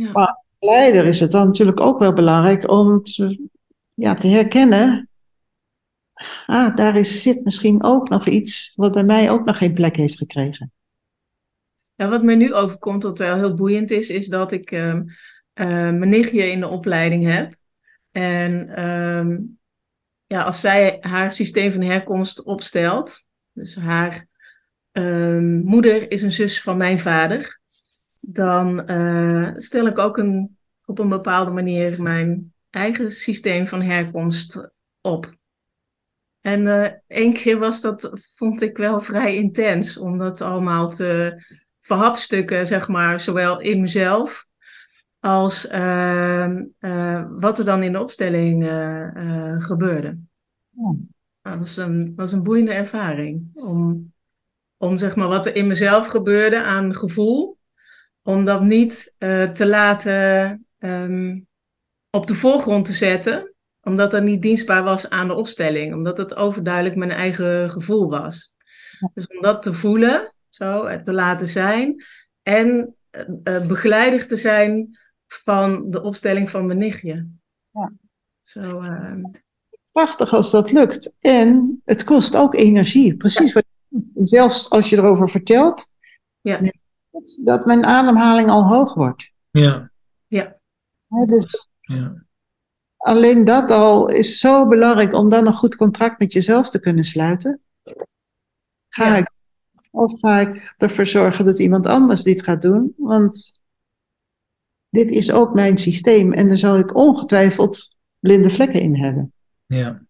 Ja. 0.00 0.10
Maar 0.12 0.26
als 0.26 0.42
begeleider 0.58 1.04
is 1.04 1.20
het 1.20 1.30
dan 1.30 1.46
natuurlijk 1.46 1.80
ook 1.80 1.98
wel 1.98 2.12
belangrijk 2.12 2.70
om 2.70 3.02
te, 3.02 3.48
ja, 3.94 4.14
te 4.14 4.26
herkennen, 4.26 5.08
ah, 6.46 6.76
daar 6.76 6.96
is, 6.96 7.22
zit 7.22 7.44
misschien 7.44 7.84
ook 7.84 8.08
nog 8.08 8.26
iets 8.26 8.72
wat 8.74 8.92
bij 8.92 9.04
mij 9.04 9.30
ook 9.30 9.44
nog 9.44 9.58
geen 9.58 9.74
plek 9.74 9.96
heeft 9.96 10.16
gekregen. 10.16 10.72
Ja, 11.94 12.08
wat 12.08 12.22
mij 12.22 12.34
nu 12.34 12.54
overkomt, 12.54 13.02
wat 13.02 13.18
wel 13.18 13.36
heel 13.36 13.54
boeiend 13.54 13.90
is, 13.90 14.10
is 14.10 14.26
dat 14.26 14.52
ik 14.52 14.70
ehm 14.70 15.02
eh, 15.52 15.66
mijn 15.68 16.08
nichtje 16.08 16.50
in 16.50 16.60
de 16.60 16.68
opleiding 16.68 17.24
heb. 17.32 17.54
En 18.10 18.68
ehm, 18.76 19.38
ja, 20.26 20.42
als 20.42 20.60
zij 20.60 20.96
haar 21.00 21.32
systeem 21.32 21.72
van 21.72 21.82
herkomst 21.82 22.42
opstelt, 22.42 23.26
dus 23.52 23.74
haar 23.74 24.26
ehm, 24.92 25.58
moeder 25.58 26.10
is 26.10 26.22
een 26.22 26.32
zus 26.32 26.62
van 26.62 26.76
mijn 26.76 26.98
vader, 26.98 27.59
dan 28.20 28.86
eh, 28.86 29.50
stel 29.54 29.86
ik 29.86 29.98
ook 29.98 30.18
een, 30.18 30.56
op 30.84 30.98
een 30.98 31.08
bepaalde 31.08 31.50
manier 31.50 32.02
mijn 32.02 32.52
eigen 32.70 33.10
systeem 33.10 33.66
van 33.66 33.82
herkomst 33.82 34.70
op. 35.00 35.38
En 36.40 36.66
eh 36.66 36.92
één 37.06 37.32
keer 37.32 37.58
was 37.58 37.80
dat, 37.80 38.10
vond 38.36 38.62
ik 38.62 38.76
wel 38.76 39.00
vrij 39.00 39.36
intens, 39.36 39.96
om 39.96 40.18
dat 40.18 40.40
allemaal 40.40 40.88
te 40.90 41.42
verhapstukken, 41.80 42.66
zeg 42.66 42.88
maar, 42.88 43.20
zowel 43.20 43.60
in 43.60 43.80
mezelf 43.80 44.48
als 45.18 45.66
ehm, 45.66 46.64
eh, 46.78 47.24
wat 47.30 47.58
er 47.58 47.64
dan 47.64 47.82
in 47.82 47.92
de 47.92 48.00
opstelling 48.00 48.64
gebeurde. 49.58 50.18
Ja. 50.70 50.94
Dat 51.42 51.56
was 51.56 51.76
een, 51.76 52.12
was 52.16 52.32
een 52.32 52.42
boeiende 52.42 52.72
ervaring. 52.72 53.50
Om, 53.54 54.12
om 54.76 54.98
zeg 54.98 55.16
maar 55.16 55.28
wat 55.28 55.46
er 55.46 55.56
in 55.56 55.66
mezelf 55.66 56.06
gebeurde 56.06 56.62
aan 56.62 56.94
gevoel, 56.94 57.58
om 58.22 58.44
dat 58.44 58.62
niet 58.62 59.14
eh, 59.18 59.50
te 59.50 59.66
laten 59.66 60.66
ehm, 60.78 61.40
op 62.10 62.26
de 62.26 62.34
voorgrond 62.34 62.84
te 62.84 62.92
zetten, 62.92 63.54
omdat 63.82 64.10
dat 64.10 64.22
niet 64.22 64.42
dienstbaar 64.42 64.82
was 64.82 65.10
aan 65.10 65.28
de 65.28 65.34
opstelling, 65.34 65.94
omdat 65.94 66.18
het 66.18 66.34
overduidelijk 66.34 66.96
mijn 66.96 67.10
eigen 67.10 67.70
gevoel 67.70 68.10
was. 68.10 68.54
Dus 69.14 69.26
om 69.26 69.40
dat 69.40 69.62
te 69.62 69.74
voelen, 69.74 70.34
zo, 70.48 70.86
het 70.86 71.04
te 71.04 71.12
laten 71.12 71.48
zijn 71.48 72.04
en 72.42 72.96
eh, 73.10 73.24
eh, 73.44 73.66
begeleider 73.66 74.26
te 74.26 74.36
zijn 74.36 74.98
van 75.26 75.90
de 75.90 76.02
opstelling 76.02 76.50
van 76.50 76.66
mijn 76.66 76.78
nichtje. 76.78 77.28
Ja. 77.70 77.92
Zo, 78.42 78.80
ehm, 78.80 79.22
Prachtig 79.92 80.32
als 80.32 80.50
dat 80.50 80.72
lukt. 80.72 81.16
En 81.20 81.80
het 81.84 82.04
kost 82.04 82.36
ook 82.36 82.54
energie. 82.54 83.16
Precies 83.16 83.52
wat 83.52 83.64
Zelfs 84.14 84.70
als 84.70 84.90
je 84.90 84.96
erover 84.96 85.28
vertelt, 85.28 85.90
ja. 86.40 86.60
Dat- 87.22 87.40
dat 87.44 87.64
mijn 87.66 87.84
ademhaling 87.84 88.50
al 88.50 88.62
hoog 88.68 88.94
wordt. 88.94 89.30
Ja. 89.50 89.90
Hè, 91.08 91.24
Dus 91.24 91.68
Ja. 91.80 92.24
alleen 92.96 93.44
dat 93.44 93.70
al 93.70 94.08
is 94.08 94.38
zo 94.38 94.66
belangrijk 94.68 95.12
om 95.14 95.28
dan 95.28 95.46
een 95.46 95.54
goed 95.54 95.76
contract 95.76 96.18
met 96.18 96.32
jezelf 96.32 96.70
te 96.70 96.80
kunnen 96.80 97.04
sluiten. 97.04 97.60
Ga 98.88 99.06
Ja. 99.06 99.16
ik, 99.16 99.30
of 99.90 100.20
ga 100.20 100.38
ik 100.38 100.74
ervoor 100.78 101.06
zorgen 101.06 101.44
dat 101.44 101.58
iemand 101.58 101.86
anders 101.86 102.22
dit 102.22 102.42
gaat 102.42 102.62
doen? 102.62 102.94
Want 102.96 103.52
dit 104.88 105.10
is 105.10 105.32
ook 105.32 105.54
mijn 105.54 105.78
systeem 105.78 106.32
en 106.32 106.48
daar 106.48 106.56
zal 106.56 106.78
ik 106.78 106.94
ongetwijfeld 106.94 107.96
blinde 108.18 108.50
vlekken 108.50 108.80
in 108.80 108.96
hebben. 108.96 109.32
ja. 109.66 110.08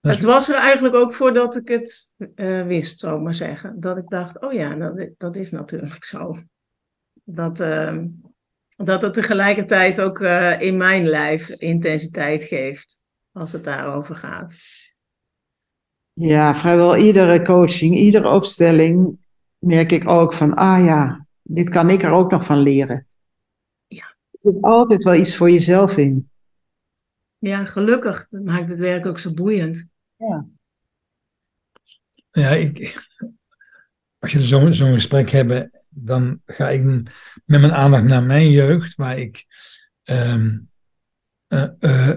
Het 0.00 0.22
was 0.22 0.48
er 0.48 0.56
eigenlijk 0.56 0.94
ook 0.94 1.14
voordat 1.14 1.56
ik 1.56 1.68
het 1.68 2.12
eh, 2.34 2.66
wist, 2.66 3.00
zou 3.00 3.16
ik 3.16 3.22
maar 3.22 3.34
zeggen. 3.34 3.80
Dat 3.80 3.98
ik 3.98 4.08
dacht, 4.08 4.40
oh 4.40 4.52
ja, 4.52 4.74
dat, 4.74 5.08
dat 5.18 5.36
is 5.36 5.50
natuurlijk 5.50 6.04
zo. 6.04 6.36
Dat, 7.24 7.60
ehm, 7.60 8.06
dat 8.76 9.02
het 9.02 9.14
tegelijkertijd 9.14 10.00
ook 10.00 10.20
eh, 10.20 10.60
in 10.60 10.76
mijn 10.76 11.06
lijf 11.06 11.48
intensiteit 11.48 12.44
geeft, 12.44 12.98
als 13.32 13.52
het 13.52 13.64
daarover 13.64 14.14
gaat. 14.14 14.56
Ja, 16.12 16.54
vrijwel 16.54 16.96
iedere 16.96 17.42
coaching, 17.42 17.96
iedere 17.96 18.28
opstelling 18.28 19.18
merk 19.58 19.92
ik 19.92 20.08
ook 20.08 20.34
van, 20.34 20.54
ah 20.54 20.84
ja, 20.84 21.26
dit 21.42 21.68
kan 21.68 21.90
ik 21.90 22.02
er 22.02 22.10
ook 22.10 22.30
nog 22.30 22.44
van 22.44 22.58
leren. 22.58 23.06
Ja. 23.86 24.16
Er 24.30 24.38
zit 24.40 24.62
altijd 24.62 25.02
wel 25.02 25.14
iets 25.14 25.36
voor 25.36 25.50
jezelf 25.50 25.96
in. 25.96 26.30
Ja, 27.38 27.64
gelukkig. 27.64 28.26
Dat 28.30 28.44
maakt 28.44 28.70
het 28.70 28.78
werk 28.78 29.06
ook 29.06 29.18
zo 29.18 29.32
boeiend. 29.32 29.89
Ja, 32.30 32.50
ik, 32.50 33.08
als 34.18 34.32
je 34.32 34.44
zo'n 34.44 34.74
zo'n 34.74 34.92
gesprek 34.92 35.30
hebt, 35.30 35.78
dan 35.88 36.40
ga 36.46 36.68
ik 36.68 36.82
met 37.44 37.60
mijn 37.60 37.72
aandacht 37.72 38.04
naar 38.04 38.24
mijn 38.24 38.50
jeugd, 38.50 38.94
waar 38.94 39.18
ik 39.18 39.46
ehm, 40.02 40.58
eh, 41.46 41.68
eh, 41.78 42.08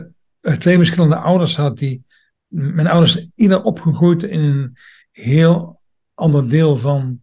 eh, 0.42 0.54
twee 0.58 0.78
verschillende 0.78 1.16
ouders 1.16 1.56
had. 1.56 1.78
Die, 1.78 2.06
mijn 2.48 2.88
ouders 2.88 3.28
ieder 3.36 3.64
opgegroeid 3.64 4.24
in 4.24 4.40
een 4.40 4.78
heel 5.12 5.82
ander 6.14 6.50
deel 6.50 6.78
van 6.78 7.22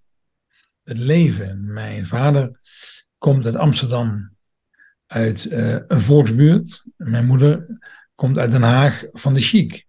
het 0.83 0.99
leven. 0.99 1.73
Mijn 1.73 2.07
vader 2.07 2.61
komt 3.19 3.47
uit 3.47 3.57
Amsterdam, 3.57 4.37
uit 5.07 5.51
een 5.51 6.01
volksbuurt. 6.01 6.85
Mijn 6.97 7.27
moeder 7.27 7.79
komt 8.15 8.39
uit 8.39 8.51
Den 8.51 8.63
Haag 8.63 9.05
van 9.13 9.35
de 9.35 9.41
chic. 9.41 9.89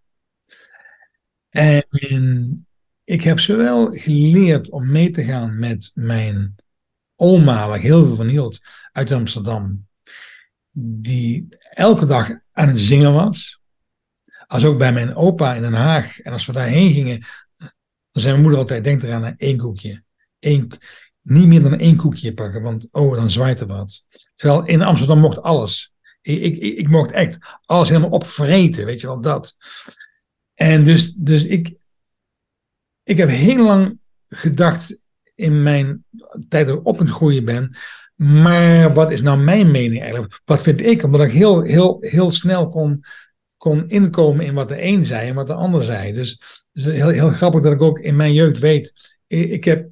En 1.51 2.67
ik 3.03 3.24
heb 3.24 3.39
zowel 3.39 3.91
geleerd 3.91 4.70
om 4.70 4.91
mee 4.91 5.12
te 5.12 5.24
gaan 5.24 5.60
met 5.60 5.91
mijn 5.93 6.55
oma, 7.15 7.67
waar 7.67 7.77
ik 7.77 7.84
heel 7.84 8.05
veel 8.05 8.15
van 8.15 8.27
hield, 8.27 8.60
uit 8.91 9.12
Amsterdam. 9.12 9.88
Die 10.74 11.48
elke 11.60 12.05
dag 12.05 12.29
aan 12.51 12.67
het 12.67 12.79
zingen 12.79 13.13
was. 13.13 13.62
Als 14.48 14.65
ook 14.65 14.77
bij 14.77 14.93
mijn 14.93 15.15
opa 15.15 15.53
in 15.53 15.62
Den 15.62 15.74
Haag. 15.74 16.20
En 16.20 16.34
als 16.34 16.46
we 16.46 16.51
daarheen 16.51 16.93
gingen, 16.93 17.20
dan 18.12 18.22
zei 18.22 18.27
mijn 18.27 18.41
moeder 18.41 18.60
altijd, 18.60 18.84
denk 18.84 19.03
eraan, 19.03 19.38
één 19.38 19.58
koekje. 19.58 20.03
Eén, 20.39 20.72
niet 21.22 21.48
meer 21.48 21.62
dan 21.62 21.79
één 21.79 21.96
koekje 21.96 22.34
pakken, 22.34 22.62
want 22.62 22.88
oh, 22.91 23.15
dan 23.15 23.29
zwaait 23.29 23.60
er 23.60 23.67
wat. 23.67 24.05
Terwijl 24.36 24.65
in 24.65 24.81
Amsterdam 24.81 25.20
mocht 25.20 25.41
alles. 25.41 25.93
Ik, 26.22 26.41
ik, 26.41 26.77
ik 26.77 26.89
mocht 26.89 27.12
echt 27.12 27.38
alles 27.65 27.89
helemaal 27.89 28.10
opvreten, 28.10 28.86
weet 28.86 29.01
je 29.01 29.08
wel, 29.08 29.22
dat. 29.22 29.58
En 30.62 30.84
dus, 30.84 31.13
dus 31.13 31.46
ik, 31.46 31.74
ik 33.03 33.18
heb 33.18 33.30
heel 33.30 33.63
lang 33.63 34.00
gedacht 34.27 34.98
in 35.36 35.63
mijn 35.63 36.06
tijd 36.50 36.68
dat 36.68 36.77
ik 36.77 36.86
op 36.86 37.00
het 37.00 37.10
groeien 37.10 37.46
ben, 37.46 37.75
maar 38.15 38.94
wat 38.94 39.12
is 39.12 39.22
nou 39.22 39.39
mijn 39.39 39.72
mening 39.72 40.01
eigenlijk? 40.01 40.41
Wat 40.46 40.62
vind 40.62 40.82
ik? 40.82 41.03
Omdat 41.03 41.22
ik 41.22 41.32
heel, 41.32 41.62
heel, 41.62 41.98
heel 42.00 42.32
snel 42.32 42.68
kon, 42.68 43.03
kon 43.58 43.89
inkomen 43.89 44.46
in 44.46 44.53
wat 44.53 44.68
de 44.68 44.84
een 44.84 45.06
zei 45.06 45.30
en 45.30 45.36
wat 45.36 45.48
de 45.48 45.53
ander 45.53 45.84
zei. 45.84 46.13
Dus 46.13 46.30
het 46.72 46.86
is 46.86 46.91
heel, 46.91 47.10
heel 47.10 47.32
grappig 47.32 47.62
dat 47.62 47.74
ik 47.74 47.82
ook 47.82 48.00
in 48.00 48.15
mijn 48.15 48.34
jeugd 48.34 48.60
weet, 48.60 49.20
ik, 49.27 49.63
heb 49.63 49.89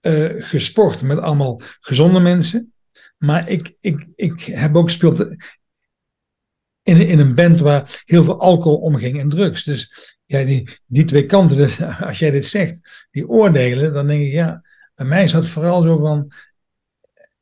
uh, 0.00 0.30
gesport 0.38 1.02
met 1.02 1.18
allemaal 1.18 1.60
gezonde 1.80 2.20
mensen. 2.20 2.72
Maar 3.18 3.48
ik, 3.48 3.76
ik, 3.80 4.06
ik 4.14 4.40
heb 4.40 4.76
ook 4.76 4.88
gespeeld 4.88 5.36
in, 6.90 7.08
in 7.08 7.18
een 7.18 7.34
band 7.34 7.60
waar 7.60 8.02
heel 8.04 8.24
veel 8.24 8.40
alcohol 8.40 8.78
omging 8.78 9.20
en 9.20 9.28
drugs. 9.28 9.64
Dus 9.64 10.16
ja, 10.26 10.44
die, 10.44 10.68
die 10.86 11.04
twee 11.04 11.26
kanten, 11.26 11.56
dus 11.56 11.82
als 12.08 12.18
jij 12.18 12.30
dit 12.30 12.46
zegt, 12.46 13.08
die 13.10 13.28
oordelen, 13.28 13.92
dan 13.92 14.06
denk 14.06 14.22
ik, 14.22 14.32
ja, 14.32 14.62
bij 14.94 15.06
mij 15.06 15.24
is 15.24 15.32
dat 15.32 15.46
vooral 15.46 15.82
zo 15.82 15.96
van, 15.96 16.32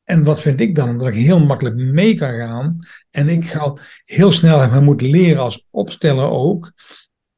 en 0.03 0.23
wat 0.23 0.41
vind 0.41 0.59
ik 0.59 0.75
dan? 0.75 0.97
Dat 0.97 1.07
ik 1.07 1.13
heel 1.13 1.39
makkelijk 1.39 1.75
mee 1.75 2.15
kan 2.15 2.37
gaan. 2.37 2.79
En 3.09 3.29
ik 3.29 3.45
ga 3.45 3.73
heel 4.05 4.31
snel 4.31 4.81
moeten 4.81 5.09
leren 5.09 5.41
als 5.41 5.67
opsteller 5.69 6.29
ook, 6.29 6.71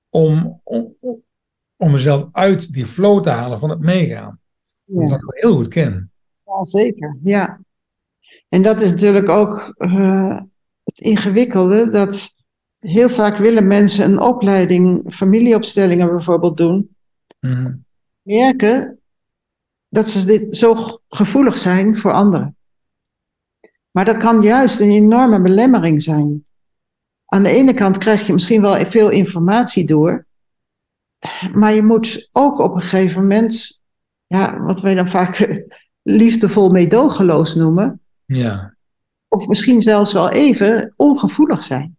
om, 0.10 0.62
om, 0.64 0.96
om 1.76 1.92
mezelf 1.92 2.30
uit 2.32 2.74
die 2.74 2.86
flow 2.86 3.24
te 3.24 3.30
halen 3.30 3.60
van 3.60 3.70
het 3.70 3.80
meegaan. 3.80 4.40
Ja. 4.86 4.96
Omdat 4.96 5.20
ik 5.22 5.26
het 5.26 5.42
heel 5.42 5.56
goed 5.56 5.68
ken. 5.68 6.12
Ja, 6.46 6.66
zeker, 6.66 7.18
ja. 7.24 7.60
En 8.50 8.62
dat 8.62 8.82
is 8.82 8.92
natuurlijk 8.92 9.30
ook 9.30 9.74
uh, 9.78 10.36
het 10.36 10.51
ingewikkelde, 11.02 11.90
dat 11.90 12.30
heel 12.80 13.10
vaak 13.10 13.38
willen 13.38 13.68
mensen 13.68 14.06
een 14.06 14.20
opleiding, 14.20 15.14
familieopstellingen 15.14 16.10
bijvoorbeeld 16.10 16.58
doen, 16.58 16.96
mm. 17.40 17.86
merken 18.22 19.00
dat 19.90 20.10
ze 20.10 20.26
dit 20.26 20.58
zo 20.58 21.00
gevoelig 21.08 21.58
zijn 21.58 21.98
voor 21.98 22.12
anderen. 22.12 22.56
Maar 23.92 24.06
dat 24.06 24.18
kan 24.18 24.42
juist 24.42 24.80
een 24.80 24.90
enorme 24.90 25.42
belemmering 25.42 26.04
zijn. 26.04 26.46
Aan 27.26 27.44
de 27.44 27.50
ene 27.50 27.74
kant 27.74 27.98
krijg 27.98 28.28
je 28.28 28.34
misschien 28.34 28.62
wel 28.62 28.86
veel 28.86 29.10
informatie 29.10 29.86
door, 29.86 30.26
maar 31.54 31.74
je 31.74 31.84
moet 31.84 32.30
ook 32.32 32.60
op 32.60 32.76
een 32.76 32.82
gegeven 32.82 33.22
moment, 33.22 33.80
ja, 34.28 34.60
wat 34.60 34.82
wij 34.82 34.96
dan 34.96 35.08
vaak 35.08 35.64
liefdevol 36.02 36.70
meedogenloos 36.70 37.56
noemen, 37.56 38.02
ja. 38.26 38.76
Of 39.34 39.48
misschien 39.48 39.82
zelfs 39.82 40.14
wel 40.14 40.30
even 40.30 40.94
ongevoelig 40.96 41.64
zijn. 41.64 41.98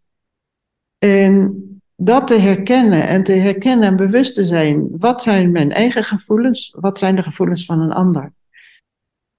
En 0.98 1.62
dat 1.96 2.26
te 2.26 2.38
herkennen 2.38 3.09
en 3.09 3.22
te 3.22 3.33
herkennen 3.33 3.88
en 3.88 3.96
bewust 3.96 4.35
te 4.35 4.44
zijn, 4.44 4.88
wat 4.98 5.22
zijn 5.22 5.52
mijn 5.52 5.72
eigen 5.72 6.04
gevoelens, 6.04 6.74
wat 6.80 6.98
zijn 6.98 7.16
de 7.16 7.22
gevoelens 7.22 7.64
van 7.64 7.80
een 7.80 7.92
ander. 7.92 8.33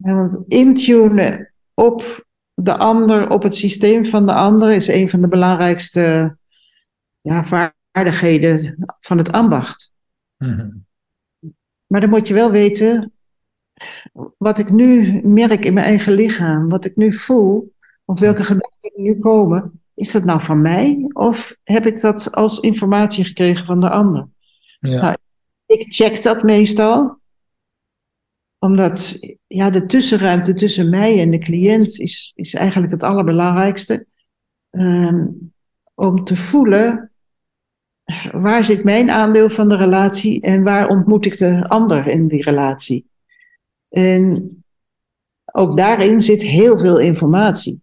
En 0.04 0.16
want 0.16 0.40
intunen 0.48 1.54
op 1.74 2.26
de 2.54 2.78
ander, 2.78 3.30
op 3.30 3.44
het 3.44 3.56
systeem 3.56 4.06
van 4.06 4.26
de 4.26 4.34
ander, 4.34 4.72
is 4.72 4.88
een 4.88 5.10
van 5.10 5.22
de 5.22 5.28
belangrijkste 5.28 6.38
ja, 7.22 7.46
vaardigheden 7.92 8.86
van 9.00 9.18
het 9.18 9.32
ambacht. 9.32 9.94
Mhm. 10.38 10.70
Maar 11.88 12.02
dan 12.02 12.10
moet 12.10 12.28
je 12.28 12.34
wel 12.34 12.52
weten, 12.52 13.12
wat 14.38 14.60
ik 14.60 14.70
nu 14.70 15.20
merk 15.22 15.66
in 15.66 15.74
mijn 15.74 15.86
eigen 15.86 16.14
lichaam, 16.14 16.70
wat 16.70 16.86
ik 16.86 16.96
nu 16.96 17.14
voel, 17.14 17.73
of 18.06 18.20
welke 18.20 18.44
gedachten 18.44 18.92
er 18.96 19.02
nu 19.02 19.20
komen, 19.20 19.82
is 19.94 20.12
dat 20.12 20.24
nou 20.24 20.42
van 20.42 20.62
mij 20.62 21.10
of 21.14 21.58
heb 21.64 21.86
ik 21.86 22.02
dat 22.02 22.32
als 22.32 22.60
informatie 22.60 23.26
gekregen 23.26 23.66
van 23.66 23.80
de 23.80 23.90
ander? 23.90 24.28
Ja. 24.80 25.02
Nou, 25.02 25.16
ik 25.66 25.86
check 25.94 26.24
dat 26.24 26.44
meestal, 26.44 27.20
omdat 28.60 29.20
ja, 29.48 29.70
de 29.70 29.86
tussenruimte 29.86 30.54
tussen 30.54 30.90
mij 30.90 31.22
en 31.22 31.32
de 31.32 31.40
cliënt 31.40 32.00
is, 32.00 32.32
is 32.36 32.54
eigenlijk 32.54 32.92
het 32.92 33.04
allerbelangrijkste. 33.04 34.06
Um, 34.70 35.54
om 35.96 36.24
te 36.24 36.36
voelen 36.36 37.12
waar 38.32 38.64
zit 38.64 38.84
mijn 38.84 39.12
aandeel 39.12 39.50
van 39.50 39.70
de 39.70 39.76
relatie 39.76 40.42
en 40.42 40.64
waar 40.64 40.88
ontmoet 40.88 41.26
ik 41.26 41.38
de 41.38 41.68
ander 41.68 42.08
in 42.08 42.28
die 42.28 42.44
relatie. 42.44 43.08
En 43.90 44.64
ook 45.54 45.78
daarin 45.78 46.22
zit 46.22 46.42
heel 46.42 46.80
veel 46.80 47.00
informatie. 47.00 47.83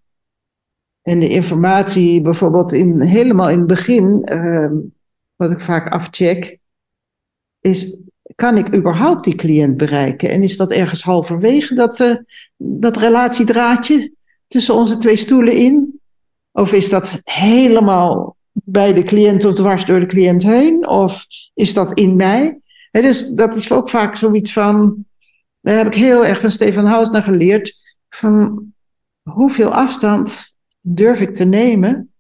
En 1.03 1.19
de 1.19 1.29
informatie, 1.29 2.23
bijvoorbeeld 2.23 2.73
in, 2.73 3.01
helemaal 3.01 3.51
in 3.51 3.59
het 3.59 3.67
begin, 3.67 4.29
uh, 4.33 4.71
wat 5.37 5.51
ik 5.51 5.61
vaak 5.61 5.93
afcheck, 5.93 6.59
is: 7.61 7.99
kan 8.35 8.57
ik 8.57 8.75
überhaupt 8.75 9.25
die 9.25 9.35
cliënt 9.35 9.77
bereiken? 9.77 10.31
En 10.31 10.43
is 10.43 10.57
dat 10.57 10.71
ergens 10.71 11.03
halverwege 11.03 11.75
dat, 11.75 12.01
uh, 12.01 12.17
dat 12.57 12.97
relatiedraadje 12.97 14.13
tussen 14.49 14.75
onze 14.75 14.97
twee 14.97 15.17
stoelen 15.17 15.55
in? 15.55 16.01
Of 16.53 16.73
is 16.73 16.89
dat 16.89 17.21
helemaal 17.25 18.37
bij 18.53 18.93
de 18.93 19.03
cliënt 19.03 19.45
of 19.45 19.55
dwars 19.55 19.85
door 19.85 20.01
de 20.01 20.07
cliënt 20.07 20.43
heen? 20.43 20.89
Of 20.89 21.27
is 21.55 21.75
dat 21.75 21.99
in 21.99 22.17
mij? 22.17 22.61
dus 22.91 23.29
dat 23.29 23.57
is 23.57 23.73
ook 23.73 23.91
vaak 23.91 24.17
zoiets 24.17 24.53
van, 24.53 25.05
daar 25.61 25.77
heb 25.77 25.87
ik 25.87 25.95
heel 25.95 26.27
erg 26.27 26.41
van 26.41 26.51
Stefan 26.51 26.85
Hausner 26.85 27.23
geleerd, 27.23 27.77
van 28.09 28.65
hoeveel 29.23 29.73
afstand 29.73 30.57
durf 30.81 31.21
ik 31.21 31.35
te 31.35 31.45
nemen. 31.45 32.13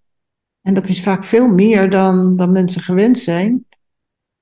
En 0.60 0.74
dat 0.74 0.88
is 0.88 1.02
vaak 1.02 1.24
veel 1.24 1.48
meer 1.48 1.90
dan, 1.90 2.36
dan 2.36 2.52
mensen 2.52 2.82
gewend 2.82 3.18
zijn. 3.18 3.66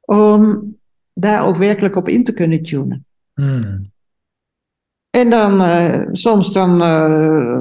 Om 0.01 0.77
daar 1.13 1.47
ook 1.47 1.57
werkelijk 1.57 1.97
op 1.97 2.09
in 2.09 2.25
te 2.25 2.33
kunnen 2.33 2.63
tunen. 2.63 3.07
Hmm. 3.35 3.91
En 5.11 5.31
dan 5.31 5.61
uh, 5.61 6.07
soms 6.13 6.53
dan 6.53 6.83
uh, 6.83 7.59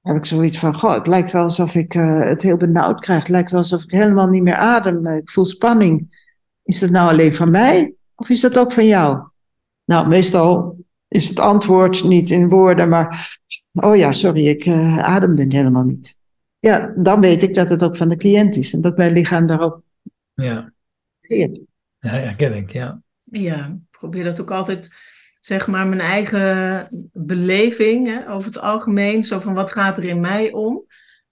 heb 0.00 0.16
ik 0.16 0.26
zoiets 0.26 0.58
van, 0.58 0.74
goh, 0.74 0.94
het 0.94 1.06
lijkt 1.06 1.32
wel 1.32 1.42
alsof 1.42 1.74
ik 1.74 1.94
uh, 1.94 2.20
het 2.20 2.42
heel 2.42 2.56
benauwd 2.56 3.00
krijg. 3.00 3.20
Het 3.20 3.28
lijkt 3.28 3.50
wel 3.50 3.60
alsof 3.60 3.82
ik 3.82 3.90
helemaal 3.90 4.28
niet 4.28 4.42
meer 4.42 4.54
adem. 4.54 5.06
Ik 5.06 5.30
voel 5.30 5.44
spanning. 5.44 6.24
Is 6.62 6.78
dat 6.78 6.90
nou 6.90 7.10
alleen 7.10 7.34
van 7.34 7.50
mij? 7.50 7.94
Of 8.14 8.28
is 8.28 8.40
dat 8.40 8.58
ook 8.58 8.72
van 8.72 8.86
jou? 8.86 9.28
Nou, 9.84 10.08
meestal 10.08 10.76
is 11.08 11.28
het 11.28 11.40
antwoord 11.40 12.04
niet 12.04 12.30
in 12.30 12.48
woorden, 12.48 12.88
maar 12.88 13.38
oh 13.72 13.96
ja, 13.96 14.12
sorry, 14.12 14.46
ik 14.46 14.66
uh, 14.66 14.98
ademde 14.98 15.46
helemaal 15.48 15.84
niet. 15.84 16.18
Ja, 16.58 16.92
dan 16.96 17.20
weet 17.20 17.42
ik 17.42 17.54
dat 17.54 17.68
het 17.68 17.82
ook 17.82 17.96
van 17.96 18.08
de 18.08 18.16
cliënt 18.16 18.56
is 18.56 18.72
en 18.72 18.80
dat 18.80 18.96
mijn 18.96 19.12
lichaam 19.12 19.46
daarop 19.46 19.82
ja. 20.34 20.72
reageert. 21.20 21.60
Ja, 21.98 22.08
herken 22.08 22.56
ik, 22.56 22.72
ja. 22.72 23.02
Ja, 23.22 23.66
ik 23.66 23.98
probeer 23.98 24.24
dat 24.24 24.40
ook 24.40 24.50
altijd, 24.50 24.90
zeg 25.40 25.66
maar, 25.66 25.86
mijn 25.86 26.00
eigen 26.00 26.88
beleving 27.12 28.06
hè, 28.06 28.30
over 28.30 28.48
het 28.48 28.60
algemeen, 28.60 29.24
zo 29.24 29.40
van 29.40 29.54
wat 29.54 29.72
gaat 29.72 29.98
er 29.98 30.04
in 30.04 30.20
mij 30.20 30.52
om, 30.52 30.84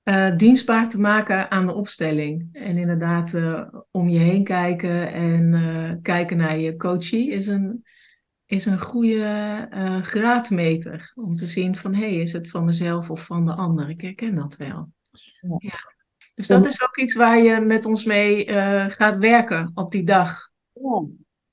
uh, 0.05 0.37
dienstbaar 0.37 0.89
te 0.89 1.01
maken 1.01 1.51
aan 1.51 1.67
de 1.67 1.75
opstelling. 1.75 2.49
En 2.53 2.79
inderdaad, 2.79 3.33
uh, 3.33 3.63
om 3.91 4.09
je 4.09 4.19
heen 4.19 4.45
kijken 4.45 5.13
en 5.13 5.99
kijken 6.03 6.37
naar 6.37 6.59
je 6.59 6.77
coachie 6.77 7.31
is 7.31 7.47
een 7.47 7.85
is 8.47 8.65
een 8.65 8.81
goede 8.81 9.69
uh, 9.75 10.03
graadmeter 10.03 11.13
om 11.15 11.37
te 11.37 11.47
zien 11.47 11.77
van 11.77 11.95
hé, 11.95 12.09
hey, 12.09 12.21
is 12.21 12.33
het 12.33 12.51
van 12.51 12.65
mezelf 12.65 13.11
of 13.11 13.25
van 13.25 13.45
de 13.45 13.55
ander? 13.55 13.89
Ik 13.89 14.01
herken 14.01 14.35
dat 14.35 14.57
wel. 14.57 14.89
Ja. 15.41 15.57
ja. 15.59 15.93
Dus 16.35 16.47
dat 16.47 16.67
is 16.67 16.83
ook 16.83 16.97
iets 16.97 17.15
waar 17.15 17.39
je 17.39 17.61
met 17.61 17.85
ons 17.85 18.05
mee 18.05 18.47
uh, 18.49 18.85
gaat 18.89 19.17
werken 19.17 19.71
op 19.75 19.93
die 19.93 20.05
dag. 20.05 20.51
Ja. 20.73 21.05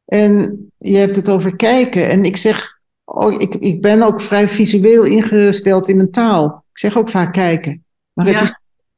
En 0.05 0.65
je 0.77 0.97
hebt 0.97 1.15
het 1.15 1.29
over 1.29 1.55
kijken. 1.55 2.09
En 2.09 2.23
ik 2.23 2.37
zeg, 2.37 2.79
oh, 3.03 3.41
ik, 3.41 3.55
ik 3.55 3.81
ben 3.81 4.01
ook 4.01 4.21
vrij 4.21 4.49
visueel 4.49 5.03
ingesteld 5.03 5.87
in 5.87 5.95
mijn 5.95 6.11
taal. 6.11 6.65
Ik 6.71 6.77
zeg 6.77 6.97
ook 6.97 7.09
vaak 7.09 7.33
kijken. 7.33 7.85
Maar 8.13 8.25
het 8.25 8.41
is 8.41 8.53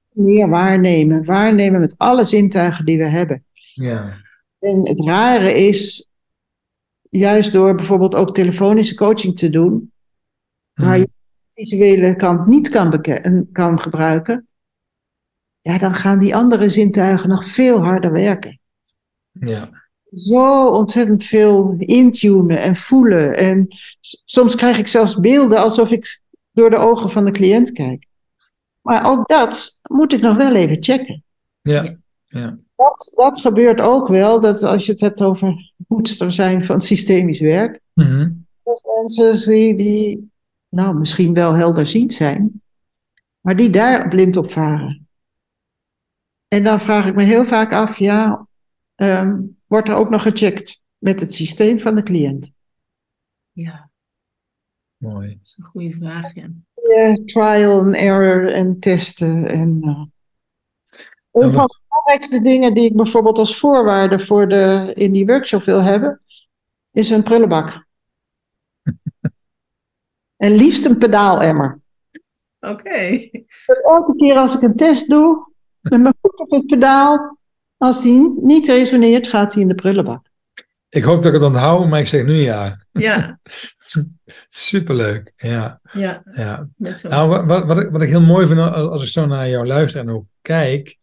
meer 0.10 0.50
waarnemen. 0.50 1.26
Waarnemen 1.26 1.80
met 1.80 1.98
alle 1.98 2.26
zintuigen 2.26 2.86
die 2.86 2.98
we 2.98 3.06
hebben. 3.06 3.46
Ja. 3.74 4.18
En 4.60 4.88
het 4.88 5.06
rare 5.06 5.54
is, 5.54 6.10
juist 7.20 7.52
door 7.52 7.76
bijvoorbeeld 7.76 8.16
ook 8.16 8.34
telefonische 8.34 8.96
coaching 8.96 9.38
te 9.38 9.50
doen, 9.50 9.92
waar 10.74 10.98
je 10.98 11.04
de 11.04 11.52
visuele 11.54 12.16
kant 12.16 12.46
niet 12.46 12.70
kan, 12.70 13.02
kan 13.52 13.80
gebruiken, 13.80 14.46
ja, 15.62 15.78
dan 15.78 15.94
gaan 15.94 16.20
die 16.20 16.36
andere 16.36 16.70
zintuigen 16.70 17.30
nog 17.30 17.46
veel 17.46 17.84
harder 17.84 18.12
werken. 18.12 18.60
Ja. 19.32 19.70
zo 20.12 20.70
ontzettend 20.70 21.24
veel 21.24 21.76
intunen 21.78 22.62
en 22.62 22.76
voelen. 22.76 23.38
En 23.38 23.68
soms 24.26 24.56
krijg 24.56 24.78
ik 24.78 24.88
zelfs 24.88 25.20
beelden 25.20 25.62
alsof 25.62 25.92
ik 25.92 26.22
door 26.52 26.70
de 26.70 26.78
ogen 26.78 27.10
van 27.10 27.26
de 27.26 27.32
cliënt 27.32 27.72
kijk. 27.72 28.06
Maar 28.82 29.06
ook 29.06 29.28
dat 29.28 29.80
moet 29.82 30.14
ik 30.14 30.22
nog 30.22 30.38
wel 30.38 30.56
even 30.56 30.84
checken. 30.84 31.24
Ja, 31.62 31.96
ja. 32.26 32.58
Dat, 32.84 33.12
dat 33.16 33.40
gebeurt 33.40 33.82
ook 33.82 34.08
wel, 34.08 34.42
dat 34.42 34.64
als 34.64 34.86
je 34.86 34.92
het 34.92 35.02
hebt 35.02 35.22
over 35.22 35.74
hoedster 35.88 36.32
zijn 36.32 36.64
van 36.64 36.82
systemisch 36.82 37.40
werk. 37.40 37.80
Mhm. 37.94 38.32
Dat 38.64 38.84
mensen 39.02 39.36
zie 39.36 39.76
die, 39.76 40.32
nou, 40.70 40.96
misschien 40.96 41.34
wel 41.34 41.54
helderziend 41.54 42.14
zijn, 42.14 42.62
maar 43.40 43.56
die 43.56 43.70
daar 43.70 44.08
blind 44.08 44.38
op 44.38 44.52
varen. 44.52 45.08
En 46.48 46.64
dan 46.64 46.80
vraag 46.80 47.06
ik 47.08 47.16
me 47.16 47.24
heel 47.24 47.46
vaak 47.46 47.74
af, 47.74 47.98
ja, 47.98 48.48
ehm, 48.96 49.42
wordt 49.68 49.90
er 49.90 49.96
ook 49.96 50.10
nog 50.10 50.22
gecheckt 50.22 50.82
met 50.98 51.20
het 51.20 51.34
systeem 51.34 51.80
van 51.80 51.96
de 51.96 52.04
cliënt? 52.04 52.52
Ja, 53.52 53.90
Mooi. 54.98 55.28
dat 55.28 55.38
is 55.44 55.56
een 55.58 55.66
goede 55.66 55.92
vraag, 55.92 56.34
ja. 56.34 56.50
Trial 57.26 57.80
and 57.80 57.96
error 57.96 58.52
en 58.52 58.80
testen. 58.80 59.48
En, 59.48 59.80
eh, 59.82 60.02
Belangrijkste 62.04 62.42
dingen 62.42 62.74
die 62.74 62.86
ik 62.86 62.96
bijvoorbeeld 62.96 63.38
als 63.38 63.60
voorwaarde 63.60 64.20
voor 64.20 64.48
de, 64.48 64.92
in 64.94 65.12
die 65.12 65.26
workshop 65.26 65.64
wil 65.64 65.82
hebben, 65.82 66.22
is 66.92 67.10
een 67.10 67.24
prullenbak. 67.24 67.86
en 70.46 70.52
liefst 70.52 70.86
een 70.86 70.98
pedaalemmer. 70.98 71.80
Oké. 72.60 73.30
Dat 73.66 73.84
elke 73.84 74.16
keer 74.16 74.36
als 74.36 74.56
ik 74.56 74.62
een 74.62 74.76
test 74.76 75.10
doe, 75.10 75.52
met 75.82 76.02
mijn 76.02 76.14
voet 76.22 76.40
op 76.40 76.52
het 76.52 76.68
pedaal, 76.68 77.38
als 77.78 78.02
die 78.02 78.34
niet 78.38 78.68
resoneert, 78.68 79.28
gaat 79.28 79.54
hij 79.54 79.62
in 79.62 79.68
de 79.68 79.76
prullenbak. 79.76 80.32
Ik 80.90 81.04
hoop 81.04 81.24
dat 81.24 81.34
ik 81.34 81.40
het 81.40 81.50
onthoud, 81.50 81.88
maar 81.88 82.00
ik 82.00 82.08
zeg 82.08 82.26
nu 82.26 82.34
ja. 82.34 82.86
Ja, 82.92 83.40
Superleuk. 84.50 85.34
Ja, 85.36 85.80
ja, 85.92 86.24
ja. 86.36 86.68
Nou, 87.02 87.30
wat, 87.30 87.46
wat, 87.46 87.66
wat, 87.66 87.78
ik, 87.78 87.90
wat 87.90 88.02
ik 88.02 88.10
heel 88.10 88.22
mooi 88.22 88.48
vind 88.48 88.60
als 88.60 88.90
als 88.90 89.04
ik 89.04 89.10
zo 89.10 89.26
naar 89.26 89.50
jou 89.50 89.66
luister 89.66 90.02
en 90.02 90.10
ook 90.10 90.26
kijk. 90.42 90.98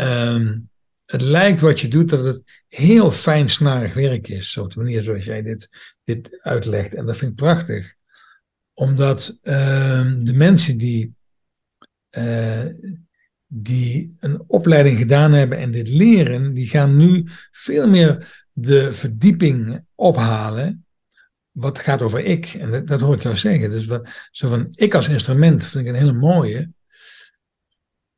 Ehm, 0.00 0.58
het 1.04 1.20
lijkt 1.20 1.60
wat 1.60 1.80
je 1.80 1.88
doet 1.88 2.08
dat 2.08 2.24
het 2.24 2.42
heel 2.68 3.12
fijn 3.12 3.48
snarig 3.48 3.94
werk 3.94 4.28
is. 4.28 4.56
Op 4.56 4.72
de 4.72 4.80
manier 4.80 5.02
zoals 5.02 5.24
jij 5.24 5.42
dit, 5.42 5.68
dit 6.04 6.38
uitlegt. 6.40 6.94
En 6.94 7.06
dat 7.06 7.16
vind 7.16 7.30
ik 7.30 7.36
prachtig. 7.36 7.94
Omdat 8.74 9.38
ehm, 9.42 10.24
de 10.24 10.34
mensen 10.34 10.78
die, 10.78 11.14
eh, 12.10 12.64
die 13.46 14.16
een 14.20 14.44
opleiding 14.46 14.98
gedaan 14.98 15.32
hebben 15.32 15.58
en 15.58 15.70
dit 15.70 15.88
leren, 15.88 16.54
die 16.54 16.68
gaan 16.68 16.96
nu 16.96 17.28
veel 17.50 17.88
meer 17.88 18.44
de 18.52 18.92
verdieping 18.92 19.84
ophalen 19.94 20.84
wat 21.50 21.78
gaat 21.78 22.02
over 22.02 22.24
ik. 22.24 22.46
En 22.46 22.70
dat, 22.70 22.86
dat 22.86 23.00
hoor 23.00 23.14
ik 23.14 23.22
jou 23.22 23.36
zeggen. 23.36 23.70
Dus 23.70 23.86
wat, 23.86 24.08
zo 24.30 24.48
van 24.48 24.68
ik 24.70 24.94
als 24.94 25.08
instrument 25.08 25.66
vind 25.66 25.86
ik 25.86 25.90
een 25.90 25.98
hele 25.98 26.12
mooie. 26.12 26.70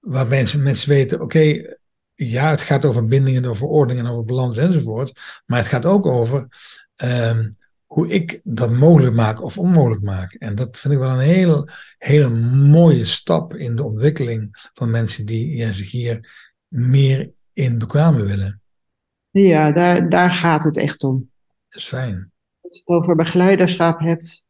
Waar 0.03 0.27
mensen, 0.27 0.63
mensen 0.63 0.89
weten, 0.89 1.21
oké, 1.21 1.77
ja, 2.15 2.51
het 2.51 2.61
gaat 2.61 2.85
over 2.85 3.07
bindingen, 3.07 3.45
over 3.45 3.67
ordeningen, 3.67 4.11
over 4.11 4.25
balans 4.25 4.57
enzovoort. 4.57 5.41
Maar 5.47 5.59
het 5.59 5.69
gaat 5.69 5.85
ook 5.85 6.07
over 6.07 6.47
ehm, 6.95 7.51
hoe 7.87 8.09
ik 8.09 8.41
dat 8.45 8.71
mogelijk 8.71 9.15
maak 9.15 9.43
of 9.43 9.59
onmogelijk 9.59 10.03
maak. 10.03 10.33
En 10.33 10.55
dat 10.55 10.79
vind 10.79 10.95
ik 10.95 11.01
wel 11.01 11.11
een 11.11 11.19
hele, 11.19 11.69
hele 11.99 12.29
mooie 12.55 13.05
stap 13.05 13.55
in 13.55 13.77
de 13.77 13.83
ontwikkeling 13.83 14.71
van 14.73 14.91
mensen 14.91 15.27
die 15.27 15.57
ja, 15.57 15.73
zich 15.73 15.91
hier 15.91 16.51
meer 16.69 17.33
in 17.53 17.79
bekwamen 17.79 18.27
willen. 18.27 18.61
Ja, 19.31 19.73
daar, 19.73 20.09
daar 20.09 20.31
gaat 20.31 20.65
het 20.65 20.77
echt 20.77 21.05
om. 21.05 21.31
Dat 21.69 21.81
is 21.81 21.89
fijn. 21.89 22.33
Als 22.61 22.75
je 22.77 22.79
het 22.85 22.97
over 22.97 23.17
begeleiderschap 23.17 24.01
hebt. 24.01 24.45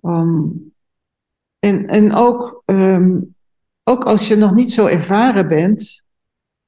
Um, 0.00 0.72
en, 1.58 1.86
en 1.86 2.14
ook, 2.14 2.62
ehm, 2.64 3.20
ook 3.88 4.04
als 4.04 4.28
je 4.28 4.36
nog 4.36 4.54
niet 4.54 4.72
zo 4.72 4.86
ervaren 4.86 5.48
bent, 5.48 6.04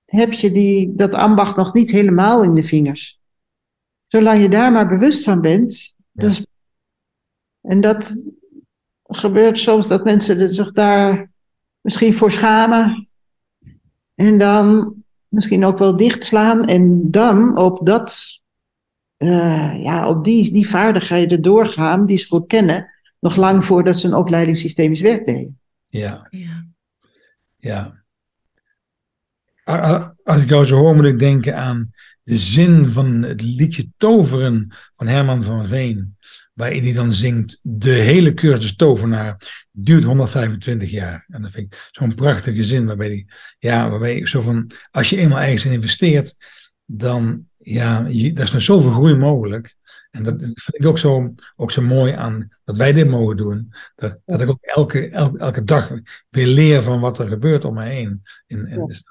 heb 0.04 0.32
je 0.32 0.50
die, 0.50 0.94
dat 0.94 1.14
ambacht 1.14 1.56
nog 1.56 1.74
niet 1.74 1.90
helemaal 1.90 2.42
in 2.42 2.54
de 2.54 2.64
vingers. 2.64 3.20
Zolang 4.06 4.42
je 4.42 4.48
daar 4.48 4.72
maar 4.72 4.88
bewust 4.88 5.24
van 5.24 5.40
bent. 5.40 5.94
Ja. 6.12 6.26
Is- 6.26 6.46
en 7.60 7.80
dat 7.80 8.22
gebeurt 9.02 9.58
soms 9.58 9.88
dat 9.88 10.04
mensen 10.04 10.54
zich 10.54 10.72
daar 10.72 11.30
misschien 11.80 12.14
voor 12.14 12.32
schamen. 12.32 13.08
En 14.14 14.38
dan 14.38 14.94
misschien 15.28 15.64
ook 15.64 15.78
wel 15.78 15.96
dichtslaan. 15.96 16.64
En 16.64 17.10
dan 17.10 17.58
op 17.58 17.86
dat 17.86 18.40
eh, 19.16 19.82
ja, 19.82 20.08
op 20.08 20.24
die, 20.24 20.52
die 20.52 20.68
vaardigheden 20.68 21.42
doorgaan, 21.42 22.06
die 22.06 22.18
ze 22.18 22.26
goed 22.26 22.46
kennen, 22.46 22.90
nog 23.18 23.36
lang 23.36 23.64
voordat 23.64 23.98
ze 23.98 24.06
een 24.06 24.14
opleiding 24.14 24.56
systemisch 24.56 25.00
werk 25.00 25.26
deden. 25.26 25.58
Ja. 25.88 26.26
Ja. 26.30 26.69
Ja. 27.60 28.04
Als 30.24 30.42
ik 30.42 30.48
jou 30.48 30.64
zo 30.64 30.76
hoor, 30.76 30.96
moet 30.96 31.04
ik 31.04 31.18
denken 31.18 31.56
aan 31.56 31.90
de 32.22 32.36
zin 32.36 32.88
van 32.88 33.22
het 33.22 33.42
liedje 33.42 33.88
Toveren 33.96 34.72
van 34.92 35.06
Herman 35.06 35.42
van 35.42 35.66
Veen. 35.66 36.16
Waarin 36.54 36.82
hij 36.82 36.92
dan 36.92 37.12
zingt: 37.12 37.58
De 37.62 37.90
hele 37.90 38.34
cursus 38.34 38.76
tovenaar 38.76 39.66
duurt 39.70 40.04
125 40.04 40.90
jaar. 40.90 41.24
En 41.28 41.42
dat 41.42 41.50
vind 41.50 41.74
ik 41.74 41.88
zo'n 41.90 42.14
prachtige 42.14 42.64
zin. 42.64 42.86
Waarbij, 42.86 43.08
die, 43.08 43.26
ja, 43.58 43.90
waarbij 43.90 44.26
zo 44.26 44.40
van: 44.40 44.70
Als 44.90 45.10
je 45.10 45.16
eenmaal 45.16 45.40
ergens 45.40 45.64
in 45.64 45.72
investeert, 45.72 46.36
dan 46.84 47.48
ja, 47.58 48.06
je, 48.08 48.32
is 48.32 48.52
nog 48.52 48.62
zoveel 48.62 48.90
groei 48.90 49.16
mogelijk. 49.16 49.76
En 50.10 50.22
dat 50.22 50.40
vind 50.40 50.74
ik 50.78 50.86
ook 50.86 50.98
zo, 50.98 51.34
ook 51.56 51.70
zo 51.70 51.82
mooi 51.82 52.12
aan 52.12 52.48
dat 52.64 52.76
wij 52.76 52.92
dit 52.92 53.08
mogen 53.08 53.36
doen. 53.36 53.72
Dat, 53.94 54.18
dat 54.24 54.40
ik 54.40 54.48
ook 54.48 54.62
elke, 54.62 55.08
elke, 55.08 55.38
elke 55.38 55.64
dag 55.64 55.92
weer 56.28 56.46
leer 56.46 56.82
van 56.82 57.00
wat 57.00 57.18
er 57.18 57.28
gebeurt 57.28 57.64
om 57.64 57.74
me 57.74 57.84
heen. 57.84 58.22
En, 58.46 58.66
en 58.66 58.78
Ja. 58.78 58.86
dus 58.86 59.04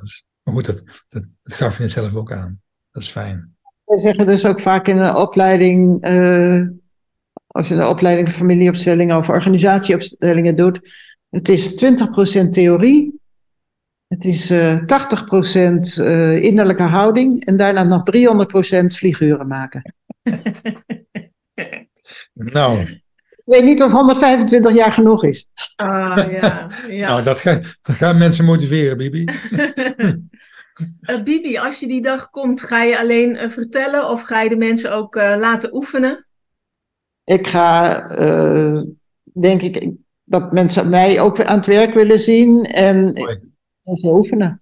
maar 0.44 0.54
goed, 0.54 0.66
dat, 0.66 0.84
dat, 1.08 1.24
dat 1.44 1.54
gaf 1.54 1.78
je 1.78 1.90
zelf 1.90 2.16
ook 2.16 2.32
aan. 2.32 2.62
Dat 2.92 3.04
is 3.04 3.10
fijn. 3.10 3.56
We 3.84 4.00
zeggen 4.00 4.26
dus 4.26 4.46
ook 4.46 4.60
vaak 4.60 4.88
in 4.88 4.98
een 4.98 5.16
opleiding, 5.16 6.02
eh, 6.02 6.62
als 7.48 7.68
je 7.68 7.76
een 7.76 7.86
opleiding 7.88 8.30
familieopstellingen 8.30 9.18
of 9.18 9.30
organisatieopstellingen 9.30 10.56
doet, 10.56 10.80
het 11.30 11.50
is 11.50 11.76
20% 11.76 12.50
theorie, 12.50 13.20
het 14.08 14.26
is 14.26 14.50
eh 14.50 14.78
80% 14.86 16.00
eh, 16.00 16.44
innerlijke 16.44 16.84
houding 16.84 17.46
en 17.46 17.58
daarna 17.58 17.84
nog 17.84 18.04
300% 18.04 18.96
figuren 18.96 19.48
maken. 19.48 19.94
Nou, 22.34 22.80
Ik 22.80 23.02
weet 23.46 23.64
niet 23.64 23.84
of 23.84 23.92
125 23.92 24.76
jaar 24.76 24.94
genoeg 24.94 25.24
is. 25.24 25.50
Ah, 25.76 26.32
ja. 26.32 26.70
ja. 26.90 27.08
nou 27.08 27.24
dat, 27.24 27.40
gaat, 27.40 27.78
dat 27.82 27.96
gaat 27.96 28.16
mensen 28.16 28.46
motiveren, 28.46 28.98
Bibi. 28.98 29.26
Eh, 31.02 31.24
Bibi, 31.24 31.58
als 31.58 31.80
je 31.80 31.88
die 31.88 32.02
dag 32.02 32.30
komt, 32.30 32.62
ga 32.62 32.84
je 32.84 33.00
alleen 33.00 33.36
eh, 33.36 33.50
vertellen 33.50 34.10
of 34.10 34.22
ga 34.22 34.42
je 34.42 34.50
de 34.50 34.56
mensen 34.56 34.94
ook 34.94 35.16
eh, 35.16 35.36
laten 35.38 35.76
oefenen? 35.76 36.28
Ik 37.24 37.48
ga, 37.48 38.02
eh, 38.10 38.82
denk 39.34 39.62
ik, 39.62 39.92
dat 40.24 40.52
mensen 40.52 40.90
mij 40.90 41.20
ook 41.22 41.38
weer 41.38 41.46
aan 41.46 41.58
het 41.58 41.66
werk 41.66 41.94
willen 41.94 42.20
zien 42.20 42.66
en 42.66 43.16
even 43.82 44.14
oefenen. 44.14 44.62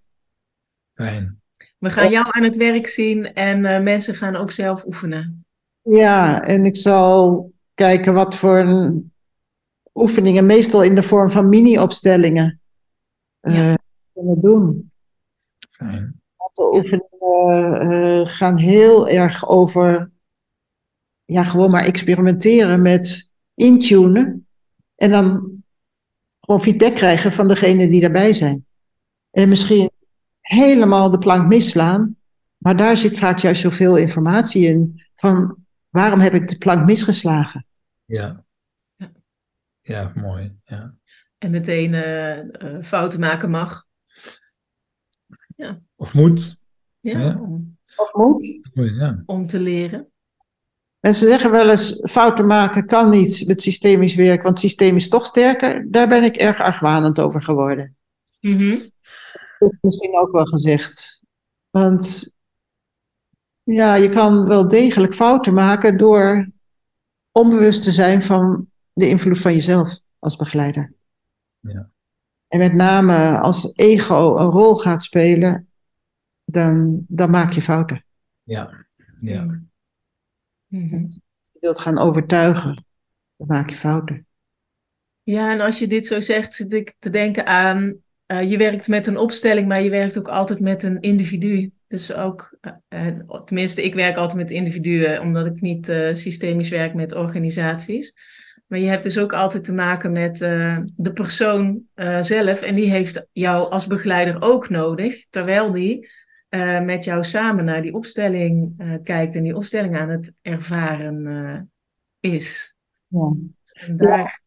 Fijn. 0.93 1.41
We 1.77 1.89
gaan 1.89 2.09
jou 2.09 2.25
aan 2.29 2.43
het 2.43 2.55
werk 2.55 2.87
zien 2.87 3.33
en 3.33 3.65
eh, 3.65 3.83
mensen 3.83 4.15
gaan 4.15 4.35
ook 4.35 4.51
zelf 4.51 4.85
oefenen. 4.85 5.45
Ja, 5.89 6.43
en 6.43 6.65
ik 6.65 6.77
zal 6.77 7.51
kijken 7.73 8.13
wat 8.13 8.35
voor 8.35 8.59
een 8.59 9.13
oefeningen, 9.93 10.45
meestal 10.45 10.83
in 10.83 10.95
de 10.95 11.03
vorm 11.03 11.29
van 11.29 11.49
mini-opstellingen, 11.49 12.59
Ja. 13.41 13.77
kunnen 14.13 14.41
doen. 14.41 14.91
Fijn. 15.69 15.93
Een 15.93 16.21
aantal 16.37 16.75
oefeningen 16.75 17.79
eh, 17.79 18.33
gaan 18.33 18.57
heel 18.57 19.07
erg 19.07 19.47
over, 19.47 20.11
ja, 21.25 21.43
gewoon 21.43 21.71
maar 21.71 21.85
experimenteren 21.85 22.81
met 22.81 23.31
intunen. 23.53 24.47
En 24.95 25.11
dan 25.11 25.51
gewoon 26.39 26.61
feedback 26.61 26.95
krijgen 26.95 27.31
van 27.31 27.47
degene 27.47 27.89
die 27.89 28.01
daarbij 28.01 28.33
zijn. 28.33 28.65
En 29.31 29.49
misschien 29.49 29.89
helemaal 30.41 31.11
de 31.11 31.17
plank 31.17 31.47
misslaan. 31.47 32.15
Maar 32.57 32.77
daar 32.77 32.97
zit 32.97 33.17
vaak 33.17 33.39
juist 33.39 33.61
zoveel 33.61 33.97
informatie 33.97 34.65
in. 34.65 35.01
Van 35.15 35.65
waarom 35.97 36.19
heb 36.19 36.33
ik 36.33 36.47
de 36.47 36.57
plank 36.57 36.85
misgeslagen? 36.85 37.65
Ja. 38.05 38.45
Ja. 38.95 39.11
Ja, 39.81 40.11
mooi. 40.15 40.57
Ja. 40.63 40.95
En 41.37 41.51
meteen 41.51 41.93
eh, 41.93 42.39
eh, 42.39 42.83
fouten 42.83 43.19
maken 43.19 43.49
mag. 43.49 43.85
Of 45.95 46.13
moet. 46.13 46.59
Ja, 46.99 47.19
Ja. 47.19 47.39
Om, 47.39 47.77
Of 47.95 48.13
moet? 48.13 48.59
Ja. 48.73 49.23
om 49.25 49.47
te 49.47 49.59
leren. 49.59 50.11
Mensen 50.99 51.27
zeggen 51.27 51.51
wel 51.51 51.69
eens, 51.69 51.99
fouten 52.09 52.45
maken 52.45 52.85
kan 52.85 53.09
niet 53.09 53.47
met 53.47 53.61
systemisch 53.61 54.15
werk, 54.15 54.43
want 54.43 54.59
systeem 54.59 54.95
is 54.95 55.09
toch 55.09 55.25
sterker. 55.25 55.91
Daar 55.91 56.07
ben 56.07 56.23
ik 56.23 56.35
erg 56.35 56.59
argwanend 56.59 57.19
over 57.19 57.41
geworden. 57.41 57.95
Mhm. 58.39 58.89
Dat 59.59 59.71
is 59.71 59.77
misschien 59.81 60.17
ook 60.17 60.31
wel 60.31 60.45
gezegd. 60.45 61.23
Want 61.69 62.33
Ja, 63.69 63.95
je 63.95 64.09
kan 64.09 64.47
wel 64.47 64.67
degelijk 64.67 65.13
fouten 65.13 65.53
maken 65.53 65.97
door 65.97 66.49
onbewust 67.31 67.83
te 67.83 67.91
zijn 67.91 68.23
van 68.23 68.69
de 68.93 69.09
invloed 69.09 69.39
van 69.39 69.53
jezelf 69.53 69.99
als 70.19 70.35
begeleider. 70.35 70.93
Ja. 71.59 71.89
En 72.47 72.59
met 72.59 72.73
name 72.73 73.39
als 73.39 73.73
ego 73.75 74.37
een 74.37 74.49
rol 74.49 74.75
gaat 74.75 75.03
spelen, 75.03 75.69
dan, 76.45 77.05
dan 77.07 77.29
maak 77.29 77.51
je 77.51 77.61
fouten. 77.61 78.05
Ja, 78.43 78.85
ja. 79.19 79.61
Mhm. 80.67 81.05
Je 81.41 81.59
wilt 81.59 81.79
gaan 81.79 81.97
overtuigen, 81.97 82.85
dan 83.35 83.47
maak 83.47 83.69
je 83.69 83.75
fouten. 83.75 84.27
Ja, 85.23 85.51
en 85.51 85.61
als 85.61 85.79
je 85.79 85.87
dit 85.87 86.07
zo 86.07 86.19
zegt, 86.19 86.53
zit 86.53 86.73
ik 86.73 86.95
te 86.99 87.09
denken 87.09 87.45
aan, 87.45 88.01
eh, 88.25 88.51
je 88.51 88.57
werkt 88.57 88.87
met 88.87 89.07
een 89.07 89.17
opstelling, 89.17 89.67
maar 89.67 89.81
je 89.81 89.89
werkt 89.89 90.17
ook 90.17 90.27
altijd 90.27 90.59
met 90.59 90.83
een 90.83 91.01
individu. 91.01 91.71
Dus 91.87 92.13
ook, 92.13 92.57
eh, 92.61 93.07
eh, 93.07 93.43
tenminste, 93.43 93.83
ik 93.83 93.95
werk 93.95 94.15
altijd 94.15 94.37
met 94.37 94.51
individuen, 94.51 95.21
omdat 95.21 95.45
ik 95.45 95.61
niet 95.61 95.89
eh, 95.89 96.13
systemisch 96.13 96.69
werk 96.69 96.93
met 96.93 97.13
organisaties. 97.15 98.15
Maar 98.67 98.79
je 98.79 98.87
hebt 98.87 99.03
dus 99.03 99.17
ook 99.17 99.33
altijd 99.33 99.63
te 99.63 99.73
maken 99.73 100.11
met 100.11 100.37
de 100.95 101.13
persoon 101.13 101.81
zelf. 102.21 102.61
En 102.61 102.75
die 102.75 102.89
heeft 102.89 103.25
jou 103.31 103.71
als 103.71 103.87
begeleider 103.87 104.41
ook 104.41 104.69
nodig, 104.69 105.27
terwijl 105.29 105.71
die 105.71 106.09
met 106.83 107.03
jou 107.03 107.23
samen 107.23 107.65
naar 107.65 107.81
die 107.81 107.93
opstelling 107.93 108.73
kijkt 109.03 109.35
en 109.35 109.43
die 109.43 109.55
opstelling 109.55 109.97
aan 109.97 110.09
het 110.09 110.37
ervaren 110.41 111.71
is. 112.19 112.75
Ja. 113.07 113.33
Daar, 113.95 114.41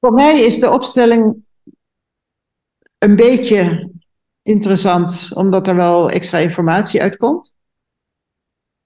Voor 0.00 0.12
mij 0.12 0.40
is 0.40 0.58
de 0.58 0.70
opstelling 0.70 1.36
een 2.98 3.16
beetje 3.16 3.90
interessant, 4.46 5.30
omdat 5.34 5.66
er 5.68 5.74
wel 5.76 6.10
extra 6.10 6.38
informatie 6.38 7.02
uitkomt. 7.02 7.54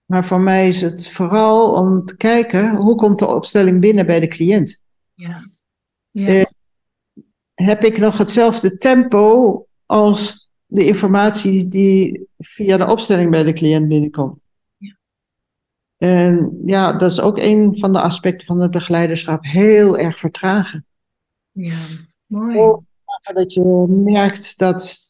Maar 0.04 0.24
voor 0.24 0.40
mij 0.40 0.68
is 0.68 0.80
het 0.80 1.08
vooral 1.08 1.72
om 1.74 2.04
te 2.04 2.16
kijken 2.16 2.76
hoe 2.76 2.94
komt 2.94 3.18
de 3.18 3.26
opstelling 3.26 3.80
binnen 3.80 4.06
bij 4.06 4.20
de 4.20 4.28
cliënt. 4.28 4.82
ja. 5.14 5.42
Ja. 6.12 6.26
Eh, 6.26 6.44
Heb 7.54 7.84
ik 7.84 7.98
nog 7.98 8.18
hetzelfde 8.18 8.76
tempo 8.78 9.66
als 9.86 10.48
de 10.66 10.86
informatie 10.86 11.68
die 11.68 12.26
via 12.38 12.76
de 12.76 12.86
opstelling 12.90 13.30
bij 13.30 13.42
de 13.42 13.52
cliënt 13.52 13.88
binnenkomt? 13.88 14.42
Ja. 14.76 14.96
En 15.96 16.60
ja, 16.64 16.92
dat 16.92 17.10
is 17.12 17.20
ook 17.20 17.38
een 17.38 17.78
van 17.78 17.92
de 17.92 18.00
aspecten 18.00 18.46
van 18.46 18.60
het 18.60 18.70
begeleiderschap. 18.70 19.44
Heel 19.44 19.98
erg 19.98 20.18
vertragen. 20.18 20.86
ja, 21.52 21.78
mooi. 22.26 22.74
Dat 23.32 23.52
je 23.52 23.86
merkt 23.88 24.58
dat, 24.58 25.09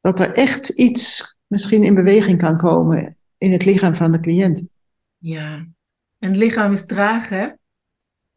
dat 0.00 0.20
er 0.20 0.32
echt 0.32 0.68
iets 0.68 1.36
misschien 1.46 1.84
in 1.84 1.94
beweging 1.94 2.38
kan 2.38 2.56
komen 2.56 3.16
in 3.38 3.52
het 3.52 3.64
lichaam 3.64 3.94
van 3.94 4.12
de 4.12 4.20
cliënt. 4.20 4.62
Ja. 5.18 5.66
En 6.18 6.28
het 6.28 6.36
lichaam 6.36 6.72
is 6.72 6.86
traag, 6.86 7.28
hè? 7.28 7.48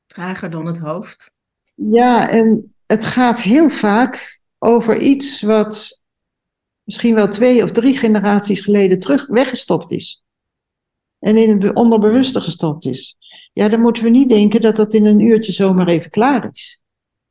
Trager 0.05 0.49
dan 0.49 0.65
het 0.65 0.79
hoofd. 0.79 1.35
Ja, 1.73 2.29
en 2.29 2.75
het 2.85 3.03
gaat 3.03 3.41
heel 3.41 3.69
vaak 3.69 4.39
over 4.57 4.97
iets 4.97 5.41
wat 5.41 6.01
misschien 6.83 7.15
wel 7.15 7.27
twee 7.27 7.63
of 7.63 7.71
drie 7.71 7.97
generaties 7.97 8.61
geleden 8.61 8.99
terug 8.99 9.27
weggestopt 9.27 9.91
is. 9.91 10.23
En 11.19 11.37
in 11.37 11.61
het 11.61 11.75
onderbewuste 11.75 12.41
gestopt 12.41 12.85
is. 12.85 13.17
Ja, 13.53 13.69
dan 13.69 13.81
moeten 13.81 14.03
we 14.03 14.09
niet 14.09 14.29
denken 14.29 14.61
dat 14.61 14.75
dat 14.75 14.93
in 14.93 15.05
een 15.05 15.19
uurtje 15.19 15.51
zomaar 15.51 15.87
even 15.87 16.09
klaar 16.09 16.49
is. 16.51 16.81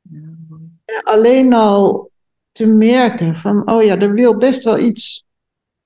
Ja, 0.03 1.01
Alleen 1.03 1.53
al 1.53 2.10
te 2.53 2.67
merken 2.67 3.37
van, 3.37 3.71
oh 3.71 3.83
ja, 3.83 3.99
er 3.99 4.13
wil 4.13 4.37
best 4.37 4.65
wel 4.65 4.79
iets 4.79 5.27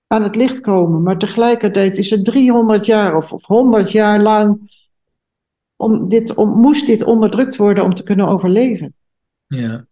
aan 0.07 0.23
het 0.23 0.35
licht 0.35 0.61
komen, 0.61 1.03
maar 1.03 1.19
tegelijkertijd 1.19 1.99
is 1.99 2.13
er 2.13 2.23
300 2.23 2.87
jaar 2.87 3.17
of, 3.17 3.33
of 3.33 3.47
100 3.47 3.91
jaar 3.91 4.21
lang, 4.21 4.73
om 5.77 6.09
dit, 6.09 6.35
om, 6.35 6.49
moest 6.49 6.87
dit 6.87 7.03
onderdrukt 7.03 7.57
worden 7.57 7.85
om 7.85 7.95
te 7.95 8.03
kunnen 8.03 8.29
overleven. 8.29 8.95
ja. 9.47 9.87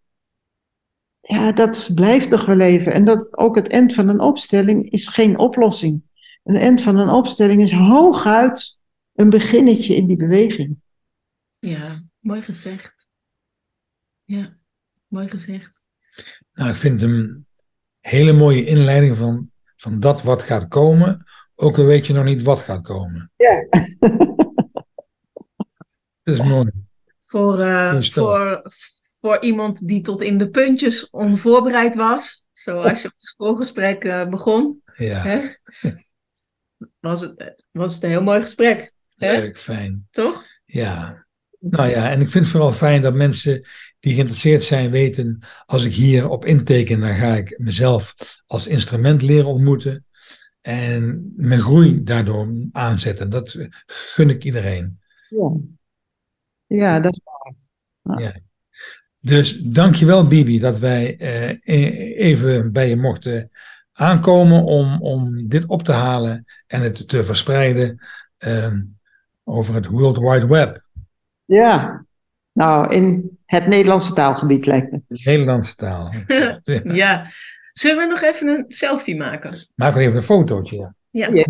Ja, 1.24 1.52
dat 1.52 1.90
blijft 1.94 2.28
nog 2.28 2.44
wel 2.44 2.60
even. 2.60 2.92
En 2.92 3.04
dat 3.04 3.36
ook 3.38 3.56
het 3.56 3.68
eind 3.68 3.94
van 3.94 4.08
een 4.08 4.20
opstelling 4.20 4.90
is 4.90 5.08
geen 5.08 5.38
oplossing. 5.38 6.02
Een 6.44 6.56
eind 6.56 6.80
van 6.80 6.96
een 6.96 7.08
opstelling 7.08 7.62
is 7.62 7.72
hooguit 7.72 8.78
een 9.14 9.30
beginnetje 9.30 9.94
in 9.94 10.06
die 10.06 10.16
beweging. 10.16 10.76
Ja, 11.58 12.04
mooi 12.18 12.42
gezegd. 12.42 13.08
Ja, 14.24 14.56
mooi 15.06 15.28
gezegd. 15.28 15.84
Nou, 16.52 16.70
ik 16.70 16.76
vind 16.76 17.00
hem 17.00 17.12
een 17.14 17.46
hele 18.00 18.32
mooie 18.32 18.64
inleiding 18.64 19.16
van, 19.16 19.50
van 19.76 20.00
dat 20.00 20.22
wat 20.22 20.42
gaat 20.42 20.68
komen. 20.68 21.24
Ook 21.54 21.78
al 21.78 21.84
weet 21.84 22.06
je 22.06 22.12
nog 22.12 22.24
niet 22.24 22.42
wat 22.42 22.58
gaat 22.58 22.82
komen. 22.82 23.30
Ja. 23.36 23.66
Dat 26.22 26.34
is 26.34 26.42
mooi. 26.42 26.70
Voor, 27.20 27.60
eh, 27.60 28.02
voor, 28.02 28.62
voor 29.20 29.40
iemand 29.40 29.88
die 29.88 30.00
tot 30.00 30.22
in 30.22 30.38
de 30.38 30.50
puntjes 30.50 31.10
onvoorbereid 31.10 31.94
was, 31.94 32.44
zoals 32.52 33.02
je 33.02 33.10
ons 33.14 33.34
voorgesprek 33.36 34.04
eh, 34.04 34.28
begon, 34.28 34.82
Ja, 34.96 35.22
hè? 35.22 35.40
Was, 37.00 37.20
het, 37.20 37.64
was 37.70 37.94
het 37.94 38.02
een 38.02 38.08
heel 38.10 38.22
mooi 38.22 38.40
gesprek, 38.40 38.92
hè? 39.16 39.36
leuk, 39.36 39.58
fijn. 39.58 40.08
toch? 40.10 40.44
Ja. 40.64 41.26
Nou 41.58 41.88
ja, 41.88 42.10
en 42.10 42.20
ik 42.20 42.30
vind 42.30 42.44
het 42.44 42.52
vooral 42.52 42.72
fijn 42.72 43.02
dat 43.02 43.14
mensen 43.14 43.66
die 44.02 44.14
geïnteresseerd 44.14 44.62
zijn 44.62 44.90
weten, 44.90 45.38
als 45.66 45.84
ik 45.84 45.92
hier 45.92 46.28
op 46.28 46.44
inteken, 46.44 47.00
dan 47.00 47.14
ga 47.14 47.34
ik 47.34 47.58
mezelf 47.58 48.14
als 48.46 48.66
instrument 48.66 49.22
leren 49.22 49.46
ontmoeten 49.46 50.04
en 50.60 51.32
mijn 51.36 51.60
groei 51.60 52.02
daardoor 52.02 52.68
aanzetten. 52.72 53.30
Dat 53.30 53.58
gun 53.86 54.30
ik 54.30 54.44
iedereen. 54.44 55.00
Ja, 55.28 55.56
ja 56.66 57.00
dat 57.00 57.20
is 58.16 58.32
Dus 59.20 59.58
dankjewel 59.58 60.26
Bibi 60.26 60.58
dat 60.58 60.78
wij 60.78 61.16
eh, 61.16 61.48
e- 61.48 62.14
even 62.14 62.72
bij 62.72 62.88
je 62.88 62.96
mochten 62.96 63.50
aankomen 63.92 64.64
om, 64.64 65.02
om 65.02 65.48
dit 65.48 65.66
op 65.66 65.82
te 65.82 65.92
halen 65.92 66.44
en 66.66 66.82
het 66.82 67.08
te 67.08 67.22
verspreiden 67.22 68.06
eh, 68.38 68.72
over 69.44 69.74
het 69.74 69.86
World 69.86 70.18
Wide 70.18 70.46
Web, 70.46 70.84
Ja, 71.44 72.04
nou 72.52 72.94
in 72.94 73.38
het 73.52 73.66
Nederlandse 73.66 74.12
taalgebied 74.12 74.66
lijkt 74.66 74.92
me. 74.92 75.00
de 75.08 75.20
Nederlandse 75.24 75.76
taal. 75.76 76.12
Ja. 76.64 76.80
Ja. 76.84 77.30
Zullen 77.72 77.96
we 77.96 78.06
nog 78.06 78.20
even 78.22 78.48
een 78.48 78.64
selfie 78.68 79.16
maken? 79.16 79.54
Maak 79.74 79.96
even 79.96 80.16
een 80.16 80.22
fotootje. 80.22 80.76
Ja. 80.76 80.94
Ja. 81.10 81.26
Ja. 81.32 81.46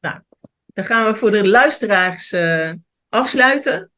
Nou, 0.00 0.20
dan 0.66 0.84
gaan 0.84 1.12
we 1.12 1.18
voor 1.18 1.30
de 1.30 1.48
luisteraars 1.48 2.32
eh, 2.32 2.72
afsluiten. 3.08 3.90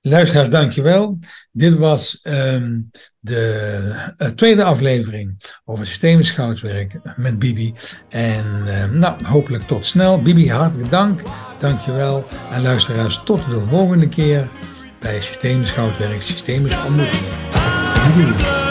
Luisteraars, 0.00 0.48
dankjewel. 0.48 1.18
Dit 1.52 1.74
was 1.74 2.20
ehm, 2.22 2.80
de 3.18 4.12
eh, 4.16 4.28
tweede 4.28 4.64
aflevering 4.64 5.36
over 5.64 5.86
systemisch 5.86 6.30
goudwerk 6.30 7.16
met 7.16 7.38
Bibi. 7.38 7.74
En 8.08 8.62
ehm, 8.66 8.98
nou, 8.98 9.24
hopelijk 9.24 9.62
tot 9.62 9.86
snel. 9.86 10.22
Bibi, 10.22 10.50
hartelijk 10.50 10.90
dank. 10.90 11.22
Dankjewel. 11.58 12.26
En 12.52 12.62
luisteraars, 12.62 13.22
tot 13.24 13.44
de 13.44 13.60
volgende 13.60 14.08
keer 14.08 14.48
bij 15.00 15.20
goudwerk, 15.64 16.22
systemische 16.22 16.78
ontmoetingen. 16.86 17.30
Doei. 18.14 18.69